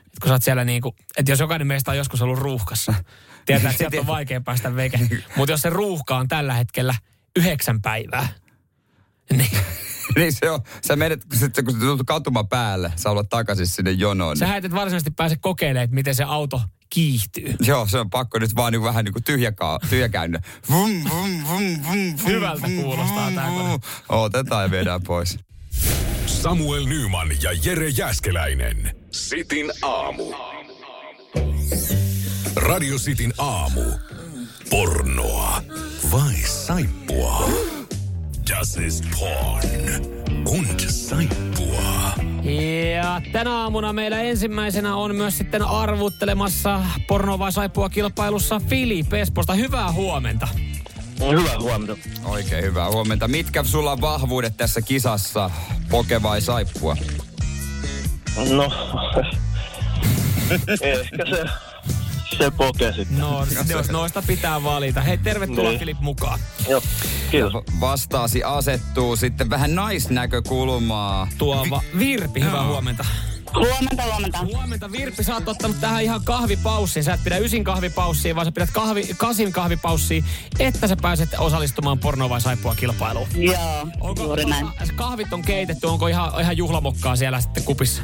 [0.06, 2.94] Et kun sä oot siellä niinku, että jos jokainen meistä on joskus ollut ruuhkassa,
[3.46, 5.00] tietää, että sieltä on vaikea päästä veke.
[5.36, 6.96] Mutta jos se ruuhka on tällä hetkellä
[7.36, 8.28] yhdeksän päivää,
[9.38, 9.52] niin
[10.16, 13.68] niin se on, sä menet, kun, sit, kun sä tulet katuma päälle, sä haluat takaisin
[13.68, 14.38] sinne jonoon.
[14.38, 16.62] sä Niin, et varsinaisesti pääse kokeilemaan, että miten se auto
[16.94, 17.56] kiihtyy.
[17.60, 20.40] joo, se on pakko nyt vaan niin vähän niin kuin tyhjäkaa, tyhjäkäynnä.
[20.70, 23.70] Vum, vum, vum, vum, vum, Hyvältä vum, kuulostaa vum, tää kone.
[23.70, 23.80] vum.
[24.10, 25.40] Otetaan ja viedään pois.
[26.26, 28.96] Samuel Nyman ja Jere Jäskeläinen.
[29.12, 30.34] Sitin aamu.
[32.56, 33.82] Radio Cityn aamu.
[34.70, 35.62] Pornoa
[36.12, 37.50] vai saippua?
[38.50, 40.06] Das ist porn.
[40.48, 42.12] Und saippua.
[43.02, 49.54] Ja tänä aamuna meillä ensimmäisenä on myös sitten arvuttelemassa porno vai saippua kilpailussa Filip Esposta.
[49.54, 50.48] Hyvää huomenta.
[51.20, 51.98] Hyvää huomenta.
[52.26, 53.28] Oikein hyvää huomenta.
[53.28, 55.52] Mitkä sulla on vahvuudet tässä kisassa?
[55.90, 56.98] Poke vai saippua?
[58.50, 58.72] No,
[61.02, 61.46] ehkä se,
[62.38, 63.18] se poke sitten.
[63.20, 65.02] No, jos noista pitää valita.
[65.02, 65.80] Hei, tervetuloa Niin.
[65.80, 66.40] Filip mukaan.
[66.70, 66.82] Joo,
[67.32, 67.54] kiitos.
[67.80, 71.28] Vastaasi asettuu sitten vähän naisnäkökulmaa.
[71.38, 72.68] Tuo va- Virpi, hyvää Joo.
[72.68, 73.06] huomenta.
[73.56, 74.40] Huomenta, huomenta.
[74.46, 77.04] Huomenta Virpi, sä oot ottanut tähän ihan kahvipaussin.
[77.04, 80.24] Sä et pidä ysin kahvipaussia, vaan sä pidät kahvi, kasin kahvipaussia,
[80.60, 83.28] että sä pääset osallistumaan porno vai saippua kilpailuun.
[83.36, 84.68] Joo, Onko juuri näin.
[84.96, 88.02] kahvit on keitetty, onko ihan, ihan juhlamokkaa siellä sitten kupissa?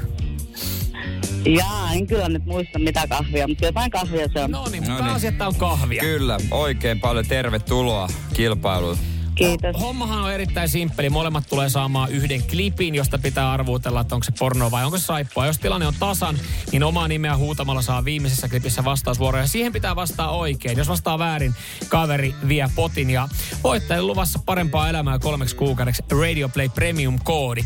[1.45, 4.51] Jaa, en kyllä nyt muista mitä kahvia, mutta jotain kahvia se on.
[4.51, 5.05] No niin, No mutta niin.
[5.05, 6.01] pääasia, että on kahvia.
[6.01, 8.97] Kyllä, oikein paljon tervetuloa kilpailuun.
[9.39, 9.81] Kiitos.
[9.81, 11.09] Hommahan on erittäin simppeli.
[11.09, 15.03] Molemmat tulee saamaan yhden klipin, josta pitää arvuutella, että onko se porno vai onko se
[15.03, 15.45] saippua.
[15.45, 16.39] Jos tilanne on tasan,
[16.71, 19.47] niin omaa nimeä huutamalla saa viimeisessä klipissä vastausvuoroja.
[19.47, 20.77] Siihen pitää vastaa oikein.
[20.77, 21.55] Jos vastaa väärin,
[21.89, 23.09] kaveri vie potin.
[23.09, 23.29] Ja
[23.63, 27.63] voittajalle luvassa parempaa elämää kolmeksi kuukaudeksi Radio Play Premium-koodi.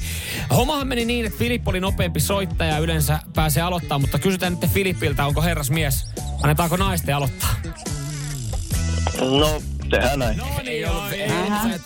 [0.56, 4.72] Hommahan meni niin, että Filippo oli nopeampi soittaja ja yleensä pääsee aloittamaan, mutta kysytään nyt
[4.72, 6.06] Filippiltä, onko herras mies.
[6.44, 7.56] Annetaanko naisten aloittaa?
[9.22, 9.62] No,
[9.94, 10.38] tehdään näin.
[10.38, 11.30] No niin, joo, ei,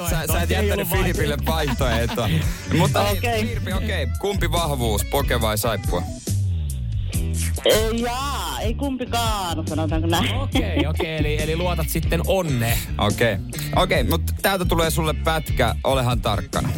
[0.10, 2.30] Sä, sä et jättänyt Filipille vaihtoehtoa.
[2.78, 3.58] Mutta Okei.
[3.62, 3.74] okay.
[3.74, 4.08] Okay.
[4.20, 6.04] Kumpi vahvuus, poke vai saippua?
[7.66, 10.36] Ei, jaa, ei kumpikaan, sanotaanko näin.
[10.36, 12.78] Okei, okei, eli, eli luotat sitten onneen.
[12.98, 13.34] Okei.
[13.34, 13.46] Okay.
[13.76, 15.76] Okei, okay, mutta täältä tulee sulle pätkä.
[15.84, 16.70] Olehan tarkkana.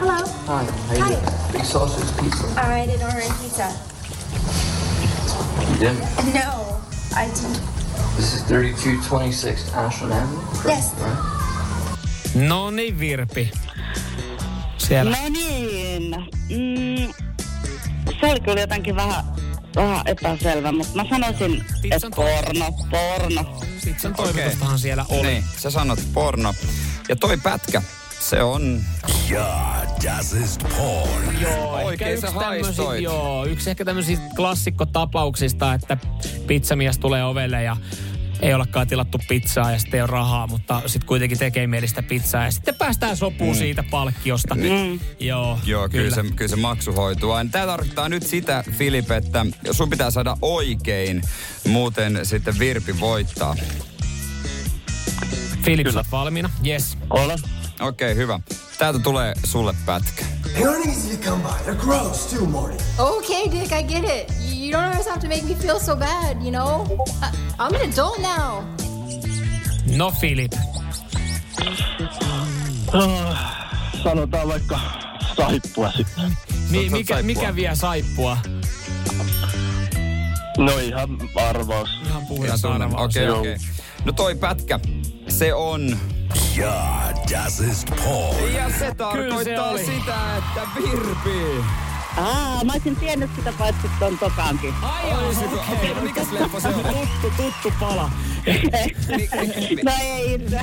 [0.00, 0.12] Hello.
[0.46, 1.52] Hi, how you doing?
[1.52, 2.46] Big sausage pizza.
[2.46, 3.64] I didn't order pizza.
[5.70, 5.96] You did?
[6.34, 6.80] No,
[7.16, 7.75] I didn't.
[8.16, 10.42] This is 3226 Ashland Avenue.
[10.76, 10.92] Yes.
[10.98, 12.48] Right?
[12.48, 13.52] No niin, Virpi.
[14.78, 15.10] Siellä.
[15.22, 16.10] No niin.
[16.50, 17.12] Mm,
[18.20, 19.24] se oli kyllä jotenkin vähän,
[19.76, 23.60] vähän epäselvä, mutta mä sanoisin, että porno, porno.
[23.78, 25.26] Sitten toimitustahan siellä oli.
[25.26, 26.54] Niin, sä sanot porno.
[27.08, 27.82] Ja toi pätkä,
[28.20, 28.80] se on...
[29.30, 29.74] Ja,
[30.04, 31.40] das ist porn.
[31.40, 33.02] Joo, Oikein yksi sä tämmösi- haistoit.
[33.02, 35.96] Joo, yksi ehkä tämmöisistä klassikkotapauksista, että
[36.46, 37.76] pizzamies tulee ovelle ja
[38.42, 42.44] ei olekaan tilattu pizzaa ja sitten ei ole rahaa, mutta sitten kuitenkin tekee mielistä pizzaa
[42.44, 43.58] ja sitten päästään sopuun Mm.
[43.58, 44.54] siitä palkkiosta.
[44.54, 45.00] Mm.
[45.20, 47.32] Joo, Joo, kyllä, kyllä, se, kyllä se maksu hoituu.
[47.32, 47.50] aina.
[47.50, 51.22] Tämä tarkoittaa nyt sitä, Filip, että sun pitää saada oikein,
[51.68, 53.56] muuten sitten Virpi voittaa.
[55.62, 56.50] Filip, valmiina?
[56.66, 56.98] Yes.
[57.10, 57.38] Olen.
[57.80, 58.40] Okei, okay, hyvä.
[58.78, 60.24] Täältä tulee sulle pätkä.
[60.52, 61.70] They aren't easy to come by.
[61.70, 62.76] They're gross too, Morty.
[62.98, 64.32] Okay, Dick, I get it.
[64.52, 66.86] You don't always have to make me feel so bad, you know?
[67.22, 68.62] I- I'm an adult now.
[69.96, 70.52] No Filip.
[72.92, 73.66] Ah,
[74.04, 74.80] Sanotaan vaikka
[75.36, 76.36] saippua sitten.
[76.70, 78.38] Mi- mikä, mikä vie saippua?
[80.58, 81.08] No ihan
[81.48, 81.88] arvaus.
[82.06, 82.86] Ihan Ihan tunne.
[82.96, 83.38] Okei, Joo.
[83.38, 83.56] okei.
[84.04, 84.80] No toi pätkä,
[85.28, 85.98] se on...
[86.56, 88.48] Ja, das ist Paul.
[88.48, 91.85] Ja se Kyllä se tarkoittaa sitä, että Virpi...
[92.16, 94.74] Aa, mä olisin tiennyt sitä paitsi ton tokaankin.
[94.82, 95.64] Ai Olisiko?
[95.72, 96.74] Okei, no mikäs leffa se on?
[96.84, 98.10] Tuttu, tuttu pala.
[99.84, 100.60] no ei se.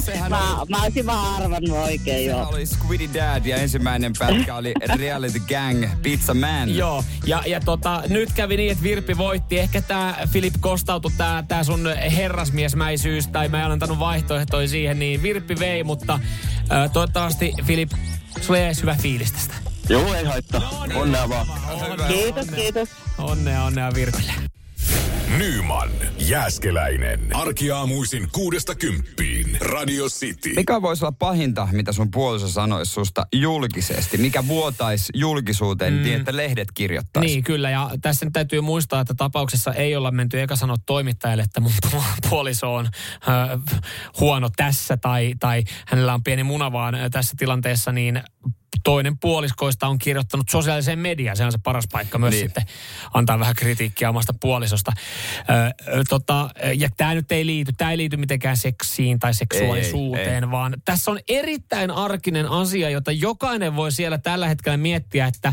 [0.00, 2.48] sehän mä, oli- mä olisin vaan arvannut oikein Se joo.
[2.48, 6.76] oli Squiddy Dad ja ensimmäinen pätkä oli Reality Gang Pizza Man.
[6.76, 9.58] Joo, ja, ja tota, nyt kävi niin, että Virpi voitti.
[9.58, 15.22] Ehkä tämä Filip kostautui, tämä tää sun herrasmiesmäisyys, tai mä en antanut vaihtoehtoja siihen, niin
[15.22, 16.20] Virpi vei, mutta
[16.72, 17.90] äh, toivottavasti Filip,
[18.40, 19.67] sulla jäi hyvä fiilis tästä.
[19.88, 20.84] Joo, ei haittaa.
[20.94, 21.46] Onnea vaan.
[22.08, 22.88] Kiitos, kiitos.
[23.18, 24.32] Onnea, onnea Virpille.
[25.38, 27.36] Nyman, Jääskeläinen.
[27.36, 29.58] Arkiaamuisin kuudesta kymppiin.
[29.60, 30.52] Radio City.
[30.56, 34.16] Mikä voisi olla pahinta, mitä sun puoliso sanoisi susta julkisesti?
[34.16, 36.02] Mikä vuotaisi julkisuuteen mm.
[36.02, 37.26] niin, että lehdet kirjoittaisi?
[37.26, 37.70] Niin, kyllä.
[37.70, 41.72] Ja tässä nyt täytyy muistaa, että tapauksessa ei olla menty eka sanoa toimittajalle, että mun
[41.86, 43.58] pu- puoliso on ö,
[44.20, 48.22] huono tässä tai, tai hänellä on pieni muna, vaan tässä tilanteessa niin
[48.84, 51.36] toinen puoliskoista on kirjoittanut sosiaaliseen mediaan.
[51.36, 52.44] Se on se paras paikka myös Niin.
[52.44, 52.62] sitten
[53.14, 54.92] antaa vähän kritiikkiä omasta puolisosta.
[55.40, 60.50] Ö, tota, ja tämä nyt ei liity, tämä ei liity mitenkään seksiin tai seksuaalisuuteen, ei.
[60.50, 65.52] vaan tässä on erittäin arkinen asia, jota jokainen voi siellä tällä hetkellä miettiä, että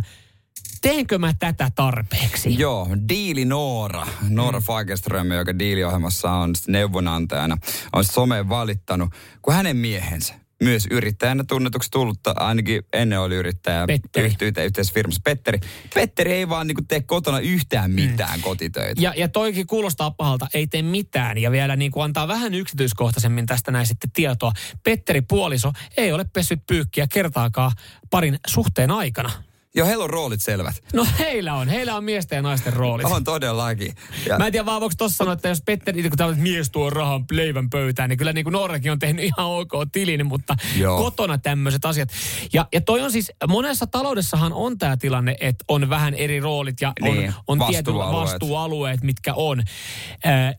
[0.82, 2.60] teenkö mä tätä tarpeeksi?
[2.60, 4.64] Joo, Diili Noora, Noora mm.
[4.64, 7.58] Fagerström, joka diiliohjelmassa on neuvonantajana,
[7.94, 9.10] on someen valittanut,
[9.42, 10.34] kun hänen miehensä,
[10.66, 14.28] myös yrittäjänä tunnetuksi tullut, ainakin ennen oli yrittäjä Petteri.
[14.28, 15.60] yhtä yhteisessä firmassa, Petteri.
[15.94, 18.44] Petteri ei vaan niinku tee kotona yhtään mitään mm.
[18.44, 19.02] kotitöitä.
[19.02, 21.38] Ja, ja toikin kuulostaa pahalta, ei tee mitään.
[21.38, 24.52] Ja vielä niin kuin antaa vähän yksityiskohtaisemmin tästä näin sitten tietoa.
[24.84, 27.72] Petteri Puoliso ei ole pessyt pyykkiä kertaakaan
[28.10, 29.32] parin suhteen aikana.
[29.76, 30.76] Joo, heillä on roolit selvät.
[30.94, 33.06] No heillä on, heillä on miesten ja naisten roolit.
[33.06, 33.96] On todellakin.
[34.28, 36.90] Ja, Mä en tiedä vaan voiko tossa sanoa, että jos Petteri, kun täällä mies tuo
[36.90, 40.98] rahan leivän pöytään, niin kyllä niin kuin Noorakin on tehnyt ihan ok tilin, mutta Joo.
[40.98, 42.10] kotona tämmöiset asiat.
[42.54, 46.82] Ja, ja toi on siis, monessa taloudessahan on tämä tilanne, että on vähän eri roolit
[46.82, 48.32] ja on, Niin, on tietyt vastuualueet.
[48.32, 49.64] vastuualueet, mitkä on.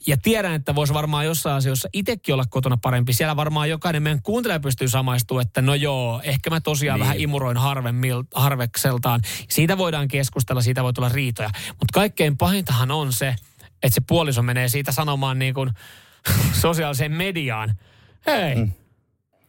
[0.07, 3.13] Ja tiedän, että voisi varmaan jossain asioissa itsekin olla kotona parempi.
[3.13, 7.05] Siellä varmaan jokainen meidän kuuntelija pystyy samaistumaan, että no joo, ehkä mä tosiaan Niin.
[7.05, 8.23] vähän imuroin harvemmil,
[9.07, 9.21] harvekseltaan.
[9.49, 11.51] Siitä voidaan keskustella, siitä voi tulla riitoja.
[11.69, 13.37] Mutta kaikkein pahintahan on se,
[13.83, 15.71] että se puoliso menee siitä sanomaan niin kuin
[16.63, 17.75] sosiaaliseen mediaan.
[18.27, 18.73] Hei, mm.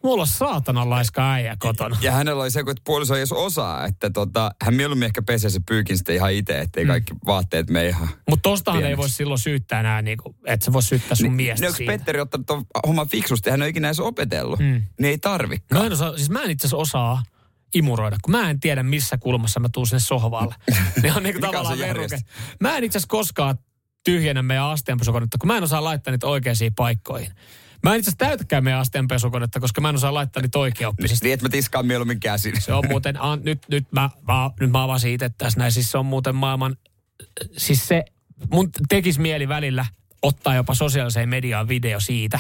[0.04, 1.98] mulla on saatanan laiska äijä kotona.
[2.02, 5.50] ja hänellä oli se, kun puoliso ei edes osaa, että tota, hän mieluummin ehkä pesee
[5.50, 6.88] se pyykin sitten ihan itse, ettei mm.
[6.88, 10.74] kaikki vaatteet mene ihan Mutta tostahan ei voi silloin syyttää enää, niin kuin, että se
[10.74, 11.92] voi syyttää sun miestä Niin siitä.
[11.92, 13.50] Petteri ottanut tuon homman fiksusti?
[13.50, 14.60] Hän ei ole ikinä edes opetellut.
[14.60, 14.66] Mm.
[15.00, 15.80] Niin ei tarvikaan.
[15.80, 17.24] No en osaa, siis mä en itse asiassa osaa
[17.74, 20.56] imuroida, kun mä en tiedä missä kulmassa mä tuun sinne sohvalle.
[21.04, 22.20] ne on niinku Mikä on se tavallaan veruke.
[22.60, 23.58] Mä en itse asiassa koskaan
[24.04, 27.32] tyhjennä meidän astianpesukonetta, kun mä en osaa laittaa niitä oikeisiin paikkoihin.
[27.84, 31.26] Mä en itse asiassa täytäkään meidän astianpesukonetta, koska mä en osaa laittaa niitä oikeaoppisesti.
[31.26, 32.62] Niin, että mä tiskaan mieluummin käsin.
[32.62, 35.92] Se on muuten, an, nyt, nyt, mä, mä, nyt mä avasin itse tässä näin, siis
[35.92, 36.76] se on muuten maailman,
[37.58, 38.06] siis se,
[38.52, 39.86] mun tekisi mieli välillä
[40.22, 42.40] ottaa jopa sosiaaliseen mediaan video siitä.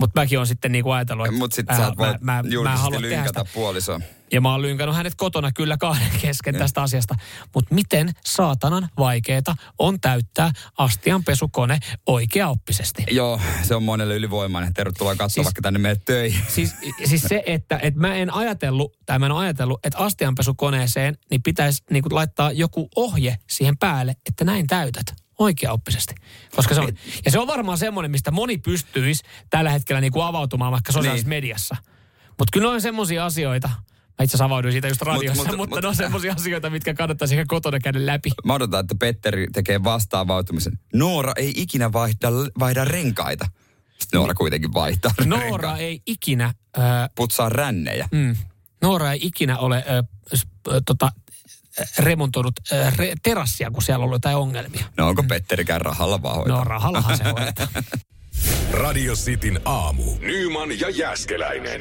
[0.00, 2.38] Mutta mäkin on sitten niinku ajatellut, että Mutta sitten mä- sä et mä- mä- mä
[2.38, 3.44] en julkisesti halua tehdä sitä.
[3.54, 4.00] puolisoa.
[4.32, 7.14] Ja mä oon lynkannut hänet kotona kyllä kahden kesken tästä asiasta.
[7.54, 13.04] Mutta miten saatanan vaikeeta on täyttää astianpesukone oikeaoppisesti?
[13.10, 14.74] Joo, se on monelle ylivoimainen.
[14.74, 16.42] Tervetuloa katsoa Siis- vaikka tänne meille töihin.
[16.48, 16.74] Siis,
[17.04, 21.82] siis se, että, että mä en ajatellut, tai mä en ajatellut, että astianpesukoneeseen niin pitäisi
[21.90, 25.04] niin kuin laittaa joku ohje siihen päälle, että näin täytät
[25.42, 26.14] oikeaoppisesti.
[26.56, 26.88] Koska se on,
[27.24, 31.28] ja se on varmaan semmoinen, mistä moni pystyisi tällä hetkellä niin kuin avautumaan vaikka sosiaalisessa
[31.28, 31.36] Niin.
[31.36, 31.76] mediassa.
[32.28, 33.74] Mutta kyllä on semmoisia asioita, mä
[34.24, 36.94] itse asiassa avauduin siitä just radiossa, mut- mutta, mutta mut- ne on semmoisia asioita, mitkä
[36.94, 38.30] kannattaisi ehkä kotona käydä läpi.
[38.44, 40.78] Mä odotan, että Petteri tekee vastaavautumisen.
[40.94, 42.28] Noora ei ikinä vaihda,
[42.58, 43.46] vaihda renkaita.
[43.98, 45.76] Sitten Noora kuitenkin vaihtaa Noora renkaita.
[45.78, 46.54] ei ikinä...
[46.78, 46.80] Ö,
[47.14, 48.08] Putsaa rännejä.
[48.12, 48.36] Mm.
[48.82, 50.02] Noora ei ikinä ole ö,
[50.86, 51.12] tota,
[51.98, 54.84] remontoinut ö, re, terassia, kun siellä on ollut jotain ongelmia.
[54.96, 56.56] No onko Petterikään rahalla vaan hoitaa?
[56.58, 57.66] No rahallahan se hoitaa.
[58.72, 60.02] Radio Cityn aamu.
[60.20, 61.80] Nyman ja Jäskeläinen.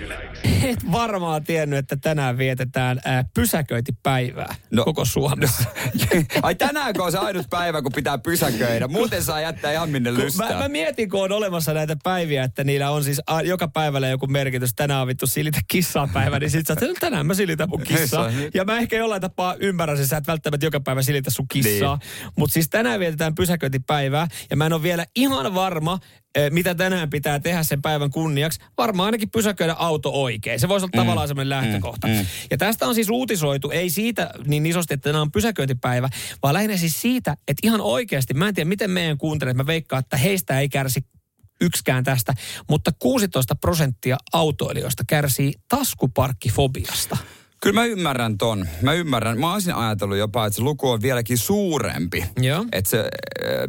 [0.64, 5.64] Et varmaan tiennyt, että tänään vietetään ää, pysäköintipäivää no, koko Suomessa.
[6.44, 8.88] Ai tänäänkö on se ainut päivä, kun pitää pysäköidä?
[8.88, 10.54] Muuten saa jättää ihan minne lystää.
[10.54, 14.08] Mä, mä mietin, kun on olemassa näitä päiviä, että niillä on siis a, joka päivällä
[14.08, 14.74] joku merkitys.
[14.76, 17.82] Tänään on vittu silitä kissaa päivä, niin sit sä oot, "No tänään mä silitän mun
[17.82, 18.32] kissaa.
[18.54, 21.96] Ja mä ehkä jollain tapaa ymmärrän sen, sä et välttämättä joka päivä silitä sun kissaa.
[21.96, 22.32] Niin.
[22.38, 26.00] Mutta siis tänään vietetään pysäköintipäivää ja mä en ole vielä ihan varma,
[26.50, 28.60] mitä tänään pitää tehdä sen päivän kunniaksi.
[28.78, 30.60] Varmaan ainakin pysäköidä auto oikein.
[30.60, 31.06] Se voisi olla mm.
[31.06, 32.08] tavallaan semmoinen lähtökohta.
[32.08, 32.26] Mm.
[32.52, 36.10] Ja tästä on siis uutisoitu, ei siitä niin isosti, että tänään on pysäköintipäivä,
[36.44, 40.00] vaan lähinnä siis siitä, että ihan oikeasti, mä en tiedä miten meidän kuuntelet, mä veikkaan,
[40.00, 41.02] että heistä ei kärsi
[41.62, 42.34] yksikään tästä,
[42.70, 47.18] mutta 16 prosenttia autoilijoista kärsii taskuparkkifobiasta.
[47.62, 48.68] Kyllä mä ymmärrän ton.
[48.82, 49.40] Mä ymmärrän.
[49.40, 52.26] Mä olisin ajatellut jopa, että se luku on vieläkin suurempi.
[52.42, 52.66] Joo.
[52.72, 53.08] Että se äh,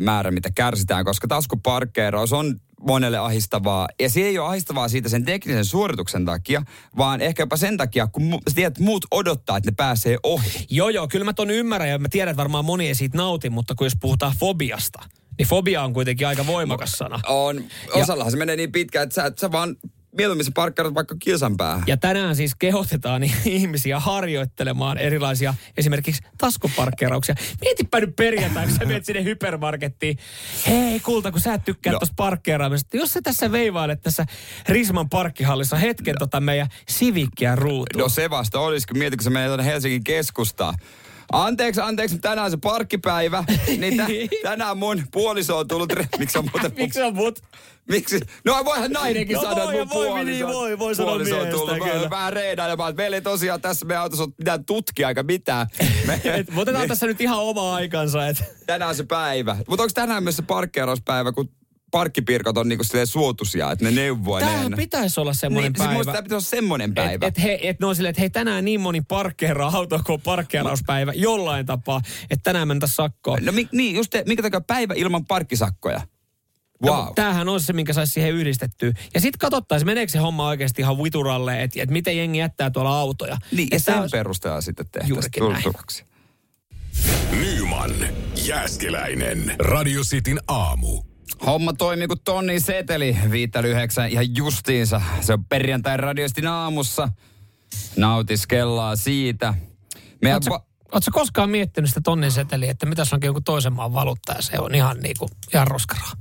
[0.01, 3.88] määrä, mitä kärsitään, koska taskuparkkeeraus on monelle ahistavaa.
[4.01, 6.62] Ja se ei ole ahistavaa siitä sen teknisen suorituksen takia,
[6.97, 10.18] vaan ehkä jopa sen takia, kun mu- sä tiedät, että muut odottaa, että ne pääsee
[10.22, 10.66] ohi.
[10.70, 13.51] Joo, joo, kyllä mä ton ymmärrän ja mä tiedän, että varmaan moni ei siitä nauti,
[13.51, 15.03] mutta kun jos puhutaan fobiasta,
[15.38, 17.20] niin fobia on kuitenkin aika voimakas sana.
[17.28, 17.64] On.
[17.95, 19.76] Osallahan se menee niin pitkään, että sä, et sä vaan
[20.17, 21.85] mieluummin sä parkkeerat vaikka kilsan päähän.
[21.87, 27.35] Ja tänään siis kehotetaan ihmisiä harjoittelemaan erilaisia esimerkiksi taskuparkkeerauksia.
[27.61, 30.19] Mietipä nyt perjantai, kun sä menet sinne hypermarkettiin.
[30.67, 31.99] Hei kulta, kun sä et tykkää no.
[31.99, 32.97] tuosta parkkeeraamisesta.
[32.97, 34.27] Jos sä tässä veivailet tässä
[34.69, 36.19] Risman parkkihallissa hetken no.
[36.19, 38.03] tota meidän Civickiä ruutuun.
[38.03, 40.75] No se vasta olisi, kun mietit, kun sä menet Helsingin keskustaan.
[41.33, 43.45] Anteeksi, anteeksi, tänään on se parkkipäivä.
[43.79, 44.07] Niin tä,
[44.51, 45.93] tänään mun puoliso on tullut...
[45.93, 46.73] Re- Miksi on muuten...
[46.77, 47.43] Miksi on mut?
[47.89, 48.20] Miksi?
[48.45, 51.41] No voihan nainenkin No sanoa, voi, että mun voi, puoliso, niin voi, voi sanoa puoliso
[51.41, 51.95] on tullut kyllä.
[51.95, 52.91] vähän, vähän reidailemaan.
[52.91, 55.66] että Meillä ei tosiaan tässä meidän autossa ole mitään tutkia eikä mitään.
[56.07, 58.27] Me, Et, me otetaan tässä nyt ihan oma aikansa.
[58.29, 58.45] Et.
[58.66, 59.57] tänään se päivä.
[59.68, 61.51] Mutta onko tänään myös se parkkeerauspäivä, kun
[61.93, 64.38] parkkipirkot on niinku silleen suotuisia, että ne neuvoo.
[64.38, 65.95] ja Tämähän ne- pitäisi olla semmoinen niin, se päivä.
[65.99, 67.26] musta Tämä pitäisi olla semmoinen päivä.
[67.26, 70.14] Et, et, he, et ne on silleen, että hei tänään niin moni parkkeeraa auto, kun
[70.14, 73.45] on parkkeerauspäivä jollain tapaa, että tänään mentä sakkoon.
[73.45, 75.99] No mi, niin, just te, minkä takia päivä ilman parkkisakkoja?
[75.99, 76.97] No, Wow.
[77.05, 78.93] mutta tämähän on se, minkä saisi siihen yhdistettyä.
[79.14, 82.99] Ja sitten katsottaisiin, meneekö se homma oikeasti ihan vituralle, että et miten jengi jättää tuolla
[82.99, 83.36] autoja.
[83.53, 86.05] Niin, ja tää sen olisi- perusteella sitten tehtäisiin tultuvaksi.
[87.30, 87.95] Nyman,
[88.45, 89.55] Jääskeläinen.
[89.59, 91.03] Radio Cityn aamu.
[91.47, 93.16] Homma toimii kuin tonni seteli,
[93.64, 95.03] yhdeksän ihan justiinsa.
[95.20, 97.09] Se on perjantai radiostin aamussa.
[97.97, 99.55] Nautiskellaan siitä.
[100.22, 103.72] Meidän Oletko va- Oletko koskaan miettinyt sitä tonnin seteliä, että mitä se onkin joku toisen
[103.72, 106.12] maan valuutta ja se on ihan niinku, ihan roskaraa.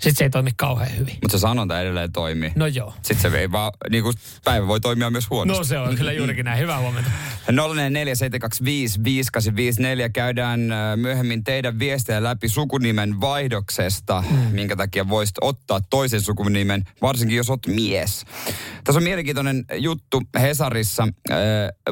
[0.00, 1.18] Sitten se ei toimi kauhean hyvin.
[1.22, 2.52] Mutta se sanonta edelleen toimii.
[2.54, 2.94] No joo.
[3.02, 5.60] Sitten se ei vaan, niin kuin päivä voi toimia myös huonosti.
[5.60, 6.58] No se on kyllä juurikin näin.
[6.58, 7.10] Hyvää huomenta.
[7.50, 7.54] 047255854
[10.12, 14.36] käydään äh, myöhemmin teidän viestejä läpi sukunimen vaihdoksesta, mm.
[14.36, 18.24] minkä takia voisit ottaa toisen sukunimen, varsinkin jos olet mies.
[18.84, 21.36] Tässä on mielenkiintoinen juttu Hesarissa äh,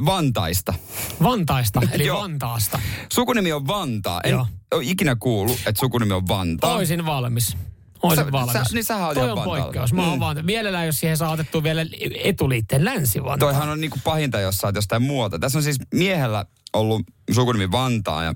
[0.07, 0.75] Vantaista.
[1.23, 2.21] Vantaista, eli Joo.
[2.21, 2.81] Vantaasta.
[3.13, 4.21] Sukunimi on Vantaa.
[4.25, 4.47] En Joo.
[4.73, 6.75] ole ikinä kuullut, että sukunimi on Vantaa.
[6.75, 7.57] Oisin valmis.
[8.03, 8.53] Oisin Sä- valmis.
[8.53, 9.93] sä- niin sähän oot Toi on poikkeus.
[9.93, 10.21] Mä oon Mm.
[10.21, 11.87] vaan, mielellään jos siihen saa otettua vielä
[12.25, 13.49] etuliitteen länsi Vantaa.
[13.49, 15.39] Toihan on niinku pahinta, jos sä oot jostain muuta.
[15.39, 18.35] Tässä on siis miehellä ollut sukunimi Vantaa ja,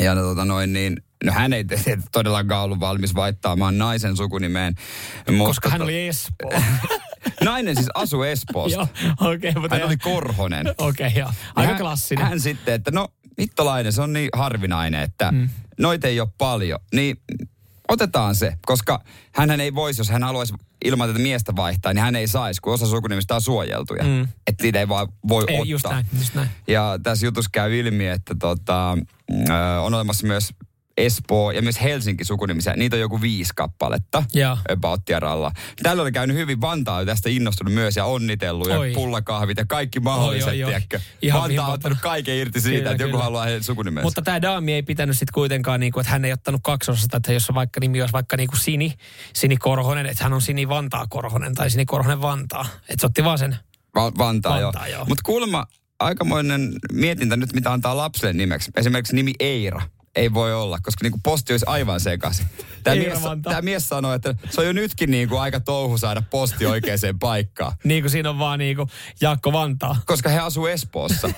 [0.00, 1.64] ja no, tota noin niin, no hän ei
[2.12, 4.74] todellakaan ollut valmis vaihtaamaan naisen sukunimeen.
[5.30, 6.50] Mutta Koska hän oli Espoo.
[7.44, 8.86] Nainen siis asui Espoossa.
[9.04, 9.52] Joo, okei.
[9.54, 10.66] mutta hän oli Korhonen.
[10.78, 11.30] Okei, okay, joo.
[11.54, 12.26] Aika hän, klassinen.
[12.26, 13.08] Hän sitten, että no
[13.40, 15.48] hittolainen, se on niin harvinainen, että mm.
[15.78, 16.78] noita ei ole paljon.
[16.94, 17.16] Niin
[17.90, 19.02] otetaan se, koska
[19.34, 22.72] hän ei voisi, jos hän haluaisi ilman tätä miestä vaihtaa, niin hän ei saisi, kun
[22.72, 24.04] osa sukunimistä on suojeltuja.
[24.04, 24.28] Mm.
[24.46, 25.66] Että niitä ei vaan voi Ei, ottaa.
[25.66, 26.48] just näin, just näin.
[26.68, 28.98] Ja tässä jutussa käy ilmi, että tota,
[29.30, 30.50] ö, on olemassa myös
[30.96, 32.76] Espoo ja myös Helsinki sukunimisiä.
[32.76, 34.58] Niitä on joku viisi kappaletta Joo.
[34.72, 35.52] about Tieralla.
[35.82, 36.60] Tällä oli käynyt hyvin.
[36.60, 38.88] Vantaa on tästä innostunut myös ja onnitellut Oi.
[38.88, 40.80] ja pullakahvit ja kaikki mahdolliset, Oi, oi, oi.
[41.22, 43.24] Ihan Vantaa on ottanut kaiken irti siitä, Kyllä, että joku kyllä.
[43.24, 44.04] haluaa heidän sukunimensä.
[44.04, 47.48] Mutta tämä daami ei pitänyt sitten kuitenkaan, niinku, että hän ei ottanut kaksosasta, että jos
[47.48, 48.94] on vaikka nimi olisi vaikka niinku Sini,
[49.34, 52.66] Sini Korhonen, että hän on Sini Vantaa Korhonen tai Sini Korhonen Vantaa.
[52.80, 53.56] Että se otti vaan sen.
[53.94, 54.96] Va- Vantaa, Vantaa, joo.
[54.98, 55.04] joo.
[55.04, 55.66] Mutta kuulemma
[56.00, 58.70] aikamoinen mietintä nyt, mitä antaa lapselle nimeksi.
[58.76, 59.82] Esimerkiksi nimi Eira
[60.16, 62.46] ei voi olla, koska niinku posti olisi aivan sekaisin.
[62.82, 66.66] Tämä mies, tämä mies sanoi, että se on jo nytkin niinku aika touhu saada posti
[66.66, 67.72] oikeaan paikkaan.
[67.84, 68.86] Niin kuin siinä on vaan niinku
[69.20, 69.96] Jaakko Vantaa.
[70.06, 71.30] Koska he asuu Espoossa.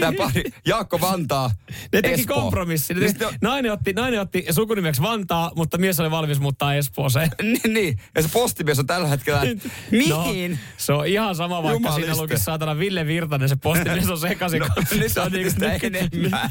[0.00, 1.50] Tämä pari, Jaakko Vantaa,
[1.92, 2.40] Ne teki Espoo.
[2.40, 2.96] kompromissin.
[3.00, 7.30] Ne Niin teki, nainen, otti, nainen otti sukunimeksi Vantaa, mutta mies oli valmis muuttaa Espooseen.
[7.42, 9.42] niin, niin, ja se postimies on tällä hetkellä,
[9.90, 10.50] mihin?
[10.50, 12.06] No, se on ihan sama, vaikka Jumaliste.
[12.06, 14.60] siinä lukisi saatana Ville Virtanen, se postimies on sekaisin.
[14.60, 14.66] No,
[15.08, 16.50] se on sitä nyky- enemmän.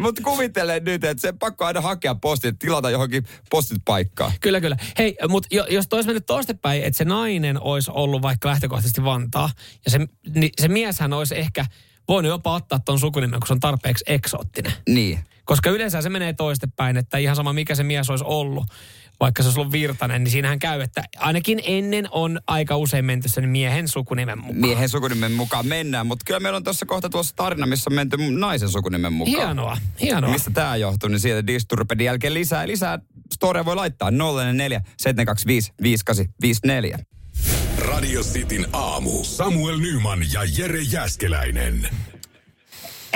[0.00, 4.32] Mutta kuvittele nyt, eniten, että se pakko aina hakea postit, tilata johonkin postit paikkaan.
[4.40, 4.76] Kyllä, kyllä.
[4.98, 9.50] Hei, mutta jos tois mennyt toistepäin, että se nainen olisi ollut vaikka lähtökohtaisesti Vantaa,
[9.84, 9.98] ja se,
[10.34, 11.66] niin se mieshän olisi ehkä
[12.08, 14.72] voinut jopa ottaa ton sukunimen, kun se on tarpeeksi eksoottinen.
[14.88, 15.18] Niin.
[15.44, 18.64] Koska yleensä se menee toistepäin, että ihan sama mikä se mies olisi ollut,
[19.22, 23.28] vaikka se olisi ollut Virtanen, niin siinähän käy, että ainakin ennen on aika usein menty
[23.28, 24.56] sen miehen sukunimen mukaan.
[24.56, 28.16] Miehen sukunimen mukaan mennään, mutta kyllä meillä on tuossa kohta tuossa tarina, missä on menty
[28.16, 29.36] naisen sukunimen mukaan.
[29.36, 30.30] Hienoa, hienoa.
[30.30, 32.98] Mistä tämä johtuu, niin sieltä Disturbedin jälkeen lisää, lisää
[33.32, 36.98] storia voi laittaa 044 725 5854.
[37.78, 39.24] Radio Cityn aamu.
[39.24, 41.88] Samuel Nyman ja Jere Jäskeläinen.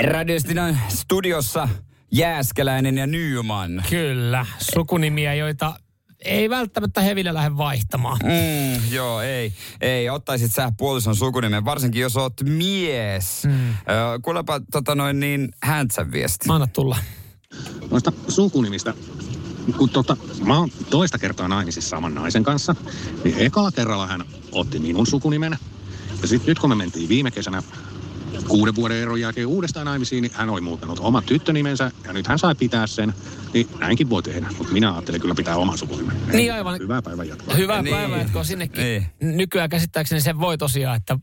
[0.03, 1.69] Radiostin studiossa
[2.13, 3.83] Jääskeläinen ja Nyman.
[3.91, 5.75] Kyllä, sukunimiä, joita
[6.27, 8.19] ei välttämättä hevillä lähde vaihtamaan.
[8.23, 9.53] Mm, joo, ei.
[9.81, 13.45] Ei, ottaisit sä puolison sukunimen, varsinkin jos oot mies.
[13.45, 13.69] Mm.
[13.71, 13.77] Öö,
[14.23, 16.47] kuulepa tota noin niin häntsän viesti.
[16.49, 16.97] Anna tulla.
[17.91, 18.95] Noista sukunimistä
[19.73, 22.75] kun tota, mä oon toista kertaa naimisissa saman naisen kanssa,
[23.25, 25.59] niin ekalla kerralla hän otti minun sukunimen.
[26.23, 27.63] Ja sitten nyt kun me mentiin viime kesänä
[28.49, 32.39] kuuden vuoden eron jälkeen uudestaan naimisiin, niin hän oli muuttanut oman tyttönimensä ja nyt hän
[32.39, 33.15] sai pitää sen.
[33.55, 36.17] Niin näinkin voi tehdä, mutta minä ajattelin kyllä pitää oman sukunimen.
[36.33, 36.79] Niin aivan.
[36.79, 37.55] Hyvää päivää jatkoa.
[37.55, 37.97] Hyvää Niin.
[37.97, 38.85] päivää jatkoa sinnekin.
[38.85, 39.07] Niin.
[39.21, 41.19] Nykyään käsittääkseni se voi tosiaan, että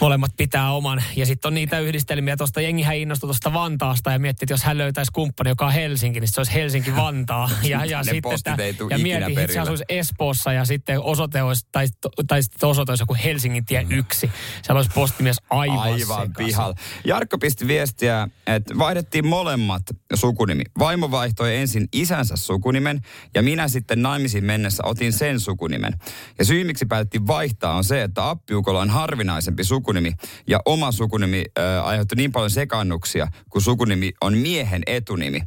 [0.00, 1.02] molemmat pitää oman.
[1.16, 4.78] Ja sitten on niitä yhdistelmiä tuosta, jengihän innostui tuosta Vantaasta ja mietti, että jos hän
[4.78, 7.50] löytäisi kumppani, joka on Helsinki, niin se olisi Helsinki-Vantaa.
[7.66, 11.86] Ja, ja, sitten, tuu ja mietin, että se asuisi Espoossa ja sitten osoite olisi, tai,
[12.26, 14.30] tai sitten osoite olisi joku Helsingin tie yksi.
[14.62, 16.74] Siellä olisi postimies aivan, Aivan pihalla.
[17.04, 19.82] Jarkko pisti viestiä, että vaihdettiin molemmat
[20.14, 20.62] sukunimi.
[20.78, 23.00] Vaimo vaihtoi ensin isänsä sukunimen
[23.34, 25.92] ja minä sitten naimisiin mennessä otin sen sukunimen.
[26.38, 30.12] Ja syy miksi päätettiin vaihtaa on se, että appiukolla on harvinaisempi sukunimi
[30.46, 35.40] ja oma sukunimi äh, aiheutti niin paljon sekannuksia, kun sukunimi on miehen etunimi.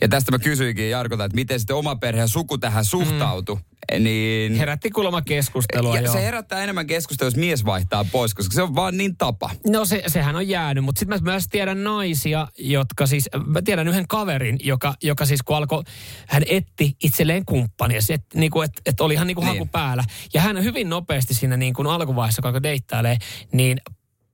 [0.00, 3.54] Ja tästä mä kysyinkin Jarkolta, että miten sitten oma perhe ja suku tähän suhtautu.
[3.54, 3.67] Mm.
[3.98, 4.54] Niin...
[4.54, 5.96] Herätti kuulemma keskustelua.
[5.96, 6.12] ja joo.
[6.12, 9.50] se herättää enemmän keskustelua, jos mies vaihtaa pois, koska se on vaan niin tapa.
[9.66, 13.88] No se, sehän on jäänyt, mutta sitten mä myös tiedän naisia, jotka siis, mä tiedän
[13.88, 15.82] yhden kaverin, joka, joka siis kun alkoi,
[16.28, 19.58] hän etti itselleen kumppania, se, et, niin kuin, et, et oli ihan niin kuin Niin.
[19.58, 20.04] haku päällä.
[20.34, 23.16] Ja hän hyvin nopeasti siinä niin kuin alkuvaiheessa, kun alkoi deittailee,
[23.52, 23.78] niin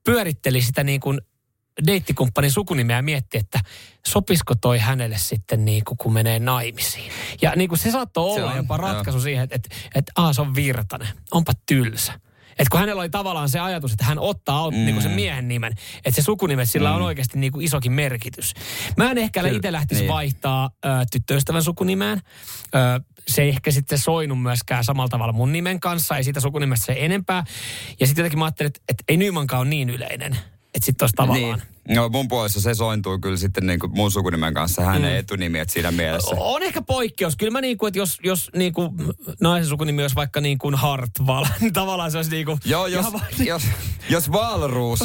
[0.05, 1.21] pyöritteli sitä niin kuin
[1.87, 3.61] deittikumppanin sukunimeä ja mietti, että
[4.07, 7.13] sopisiko toi hänelle sitten niin kuin, kun menee naimisiin.
[7.43, 8.83] Ja niin kuin se saattoi Se olla on, jopa joo.
[8.83, 12.13] ratkaisu siihen, että, että, että se on Virtanen, onpa tylsä.
[12.59, 14.77] Et kun hänellä oli tavallaan se ajatus, että hän ottaa mm.
[14.77, 15.73] niin sen miehen nimen,
[16.05, 18.55] että se sukunimet sillä on oikeasti niin kuin isokin merkitys.
[18.97, 20.13] Mä en ehkä itse lähtisi niin.
[20.13, 22.23] vaihtaa ö, tyttöystävän sukunimeen.
[22.75, 26.87] Ö, se ei ehkä sitten soinut myöskään samalla tavalla mun nimen kanssa, ei siitä sukunimestä
[26.87, 27.45] se enempää.
[28.01, 30.39] Ja sitten jotenkin mä ajattelin, että, että ei Nymankaan ole niin yleinen.
[30.75, 31.59] Että sitten olisi tavallaan...
[31.59, 31.74] Niin.
[31.89, 35.19] No mun puolessa se sointuu kyllä sitten niin kuin mun sukunimen kanssa hänen mm.
[35.19, 36.37] etunimi, että siinä mielessä.
[36.39, 37.37] On ehkä poikkeus.
[37.37, 38.91] Kyllä mä niin kuin, että jos, jos niin kuin
[39.41, 42.59] naisen sukunimi olisi vaikka niin kuin Hartwall, niin tavallaan se olisi niin kuin...
[42.65, 43.63] Joo, jos, vaan- jos,
[44.11, 45.01] jos Valruus,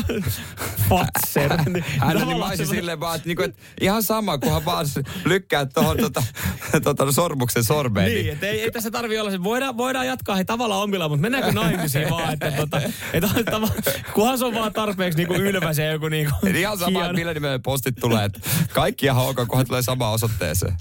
[0.90, 1.58] Fatser.
[1.70, 4.86] niin hän niin tavallaan mä silleen vaan, että, niinku, että ihan sama, kunhan vaan
[5.26, 6.24] lykkää tuohon tota,
[6.84, 8.12] tota, sormuksen sormeen.
[8.12, 9.44] Niin, että ei, ei tässä tarvi olla se.
[9.44, 12.82] Voidaan, voidaan jatkaa he tavallaan omilla, mutta mennäänkö naimisiin vaan, että, tota,
[13.14, 16.94] että on tava- kunhan se on vaan tarpeeksi niinku ylväs ja joku niinku Eli ihan
[16.94, 18.30] sama, että millä nimellä postit tulee.
[18.74, 20.78] Kaikki ok, kunhan tulee samaan osoitteeseen.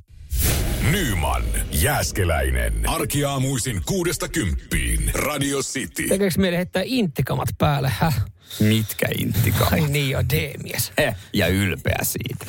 [0.83, 2.89] Nyman, Jääskeläinen.
[2.89, 5.11] Arkiaamuisin kuudesta kymppiin.
[5.15, 6.09] Radio City.
[6.09, 8.25] Tekeekö meille heittää intikamat päälle, häh?
[8.61, 9.73] Mitkä intikamat?
[9.73, 10.93] Ai niin jo, D-mies.
[10.99, 12.47] Eh, ja ylpeä siitä.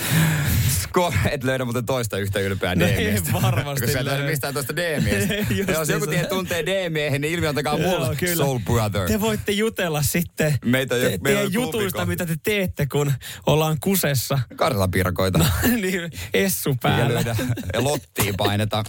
[0.82, 3.32] Sko, et löydä muuten toista yhtä ylpeää No ei D-miestä.
[3.34, 5.34] varmasti Kun sä löydä mistään toista D-miestä.
[5.74, 6.20] Jos joku niin.
[6.20, 8.16] tie tuntee D-miehen, niin ilmiantakaa Joo, mulle.
[8.16, 8.36] kyllä.
[8.36, 9.08] Soul brother.
[9.08, 13.12] Te voitte jutella sitten Meitä ei ole- te, meillä teidän jutuista, mitä te teette, kun
[13.46, 14.40] ollaan kusessa.
[14.56, 15.40] Kartalapirkoita.
[15.82, 17.14] niin, essu Ja päällä.
[17.14, 17.36] löydä.
[17.74, 17.84] Ja
[18.20, 18.86] lottiin painetaan.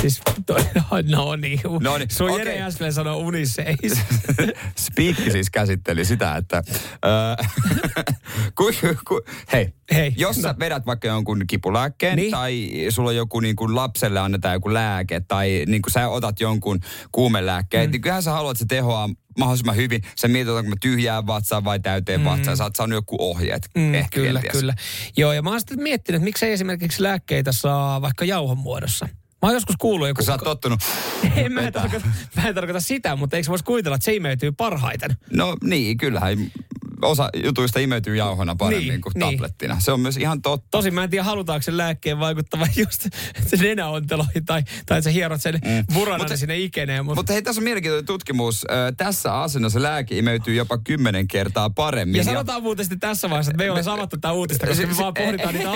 [0.00, 0.60] Siis, toi,
[1.02, 1.60] no niin.
[1.80, 2.46] No niin, Sun okei.
[2.46, 3.92] Jere äsken sanoi uniseis.
[4.86, 6.62] Spiikki siis käsitteli sitä, että
[7.06, 7.50] äh,
[8.58, 8.70] ku,
[9.08, 9.20] ku,
[9.52, 10.54] hei, Hei, jos sä no.
[10.58, 12.30] vedät vaikka jonkun kipulääkkeen Niin.
[12.30, 16.40] tai sulla on joku niin kuin lapselle annetaan joku lääke tai niin kuin sä otat
[16.40, 16.80] jonkun
[17.12, 17.92] kuumelääkkeen, mm.
[17.92, 20.02] niin kyllähän sä haluat, se tehoaa mahdollisimman hyvin.
[20.16, 22.24] Sä mietit, onko mä tyhjään vatsaan vai täyteen mm.
[22.24, 22.56] vatsaan.
[22.56, 23.68] Sä oot saanut joku ohjeet.
[23.74, 24.60] Mm, ehkä kyllä, kenties.
[24.60, 24.74] kyllä.
[25.16, 29.08] Joo, ja mä oon sitten miettinyt, että miksei esimerkiksi lääkkeitä saa vaikka jauhon muodossa.
[29.42, 30.18] Mä oon joskus kuullut joku...
[30.18, 30.80] Kun sä oot tottunut
[31.36, 32.06] en, mä, tarkoita,
[32.36, 35.16] mä en tarkoita sitä, mutta eikö voisi kuvitella, että se imeytyy parhaiten?
[35.32, 36.38] No niin, kyllähän
[37.04, 39.32] osa jutuista imeytyy jauhona paremmin Niin, kuin niin.
[39.36, 39.80] tablettina.
[39.80, 40.68] Se on myös ihan totta.
[40.70, 43.06] Tosin mä en tiedä, halutaanko sen lääkkeen vaikuttava just
[43.48, 45.94] se nenäonteloihin tai, tai että sä hierot sen mm.
[45.94, 47.04] buranan Mutta- sinne ikeneen.
[47.04, 47.18] Mutta...
[47.20, 48.64] Mutta hei, tässä on mielenkiintoinen tutkimus.
[48.96, 52.16] Tässä asennossa lääke imeytyy jopa kymmenen kertaa paremmin.
[52.18, 54.86] Ja sanotaan muuten sitten tässä vaiheessa, että me ei ole samattu tätä uutista, koska me
[54.86, 55.70] Siis- vaan pohditaan niitä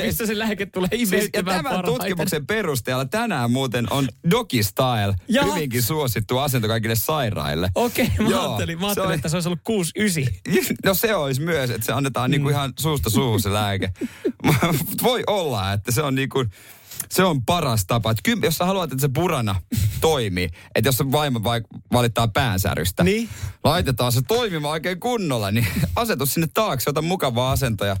[0.00, 4.62] ei, missä se lääke tulee Siis, ja imeytymään tämän tutkimuksen perusteella tänään muuten on Doggy
[4.62, 5.52] Style Jaha.
[5.54, 7.68] hyvinkin suosittu asento kaikille sairaille.
[7.74, 10.64] Okei, mä Joo, ajattelin, mä se ajattelin on- että se olisi ollut 6-9.
[10.84, 13.90] No se olisi myös, että se annetaan niinku ihan suusta suuhun se lääke.
[15.02, 16.44] Voi olla, että se on niinku,
[17.10, 18.10] se on paras tapa.
[18.10, 19.60] Että kyllä, jos sä haluat, että se purana
[20.00, 23.28] toimii, että jos se vaimo vaik- valittaa päänsärystä, Niin.
[23.64, 27.96] laitetaan se toimimaan oikein kunnolla, niin asetu sinne taakse, ota mukavaa asento ja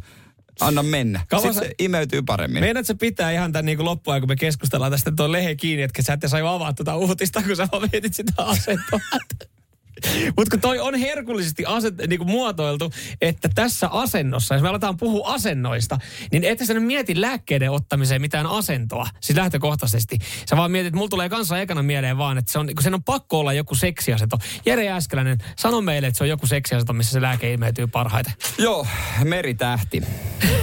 [0.60, 1.20] anna mennä.
[1.28, 2.60] Kauan Sitten se imeytyy paremmin.
[2.62, 6.02] Meinaat se pitää ihan tämän niin loppuun, kun me keskustellaan tästä tuon lehen kiinni, että
[6.02, 9.00] sä et aio avaa tuota uutista, kun sä vaan mietit sitä asentoa.
[10.36, 14.96] Mutta kun toi on herkullisesti aset, niin kuin muotoiltu, että tässä asennossa, jos me aletaan
[14.96, 15.98] puhua asennoista,
[16.32, 20.18] niin et sä nyt mieti lääkkeiden ottamiseen mitään asentoa, siis lähtökohtaisesti.
[20.50, 23.02] Sä vaan mietit, mulla tulee kanssa ekana mieleen vaan, että se on, kun sen on
[23.02, 24.36] pakko olla joku seksiasento.
[24.66, 28.32] Jere Jääskeläinen, sano meille, että se on joku seksiasento, missä se lääke imeytyy parhaiten.
[28.58, 28.86] Joo,
[29.24, 30.02] meritähti.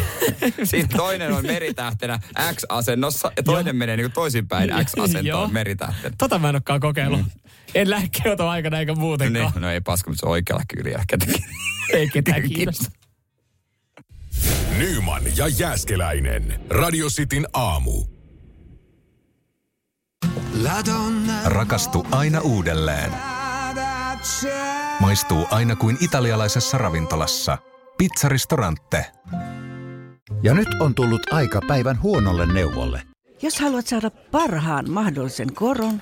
[0.64, 2.20] Sitten toinen on meritähtenä
[2.54, 4.84] X-asennossa ja toinen menee niin toisinpäin Joo.
[4.84, 6.16] X-asentoon meritähtenä.
[6.18, 7.22] Tota mä en olekaan kokeillut.
[7.22, 7.44] Mm.
[7.76, 9.52] En lääkkeenoton aikana eikä muutenkaan.
[9.52, 11.18] Niin, no ei paska, mutta se on oikealla kyllä ehkä.
[11.94, 12.92] Ei ketään kiinnosta.
[14.78, 16.60] Nyman ja Jääskeläinen.
[16.70, 18.04] Radio Cityn aamu.
[21.46, 23.12] Rakastu aina uudelleen.
[25.00, 27.58] Maistuu aina kuin italialaisessa ravintolassa.
[27.98, 29.06] Pizzaristorante.
[30.44, 33.02] Ja nyt on tullut aika päivän huonolle neuvolle.
[33.42, 36.02] Jos haluat saada parhaan mahdollisen koron,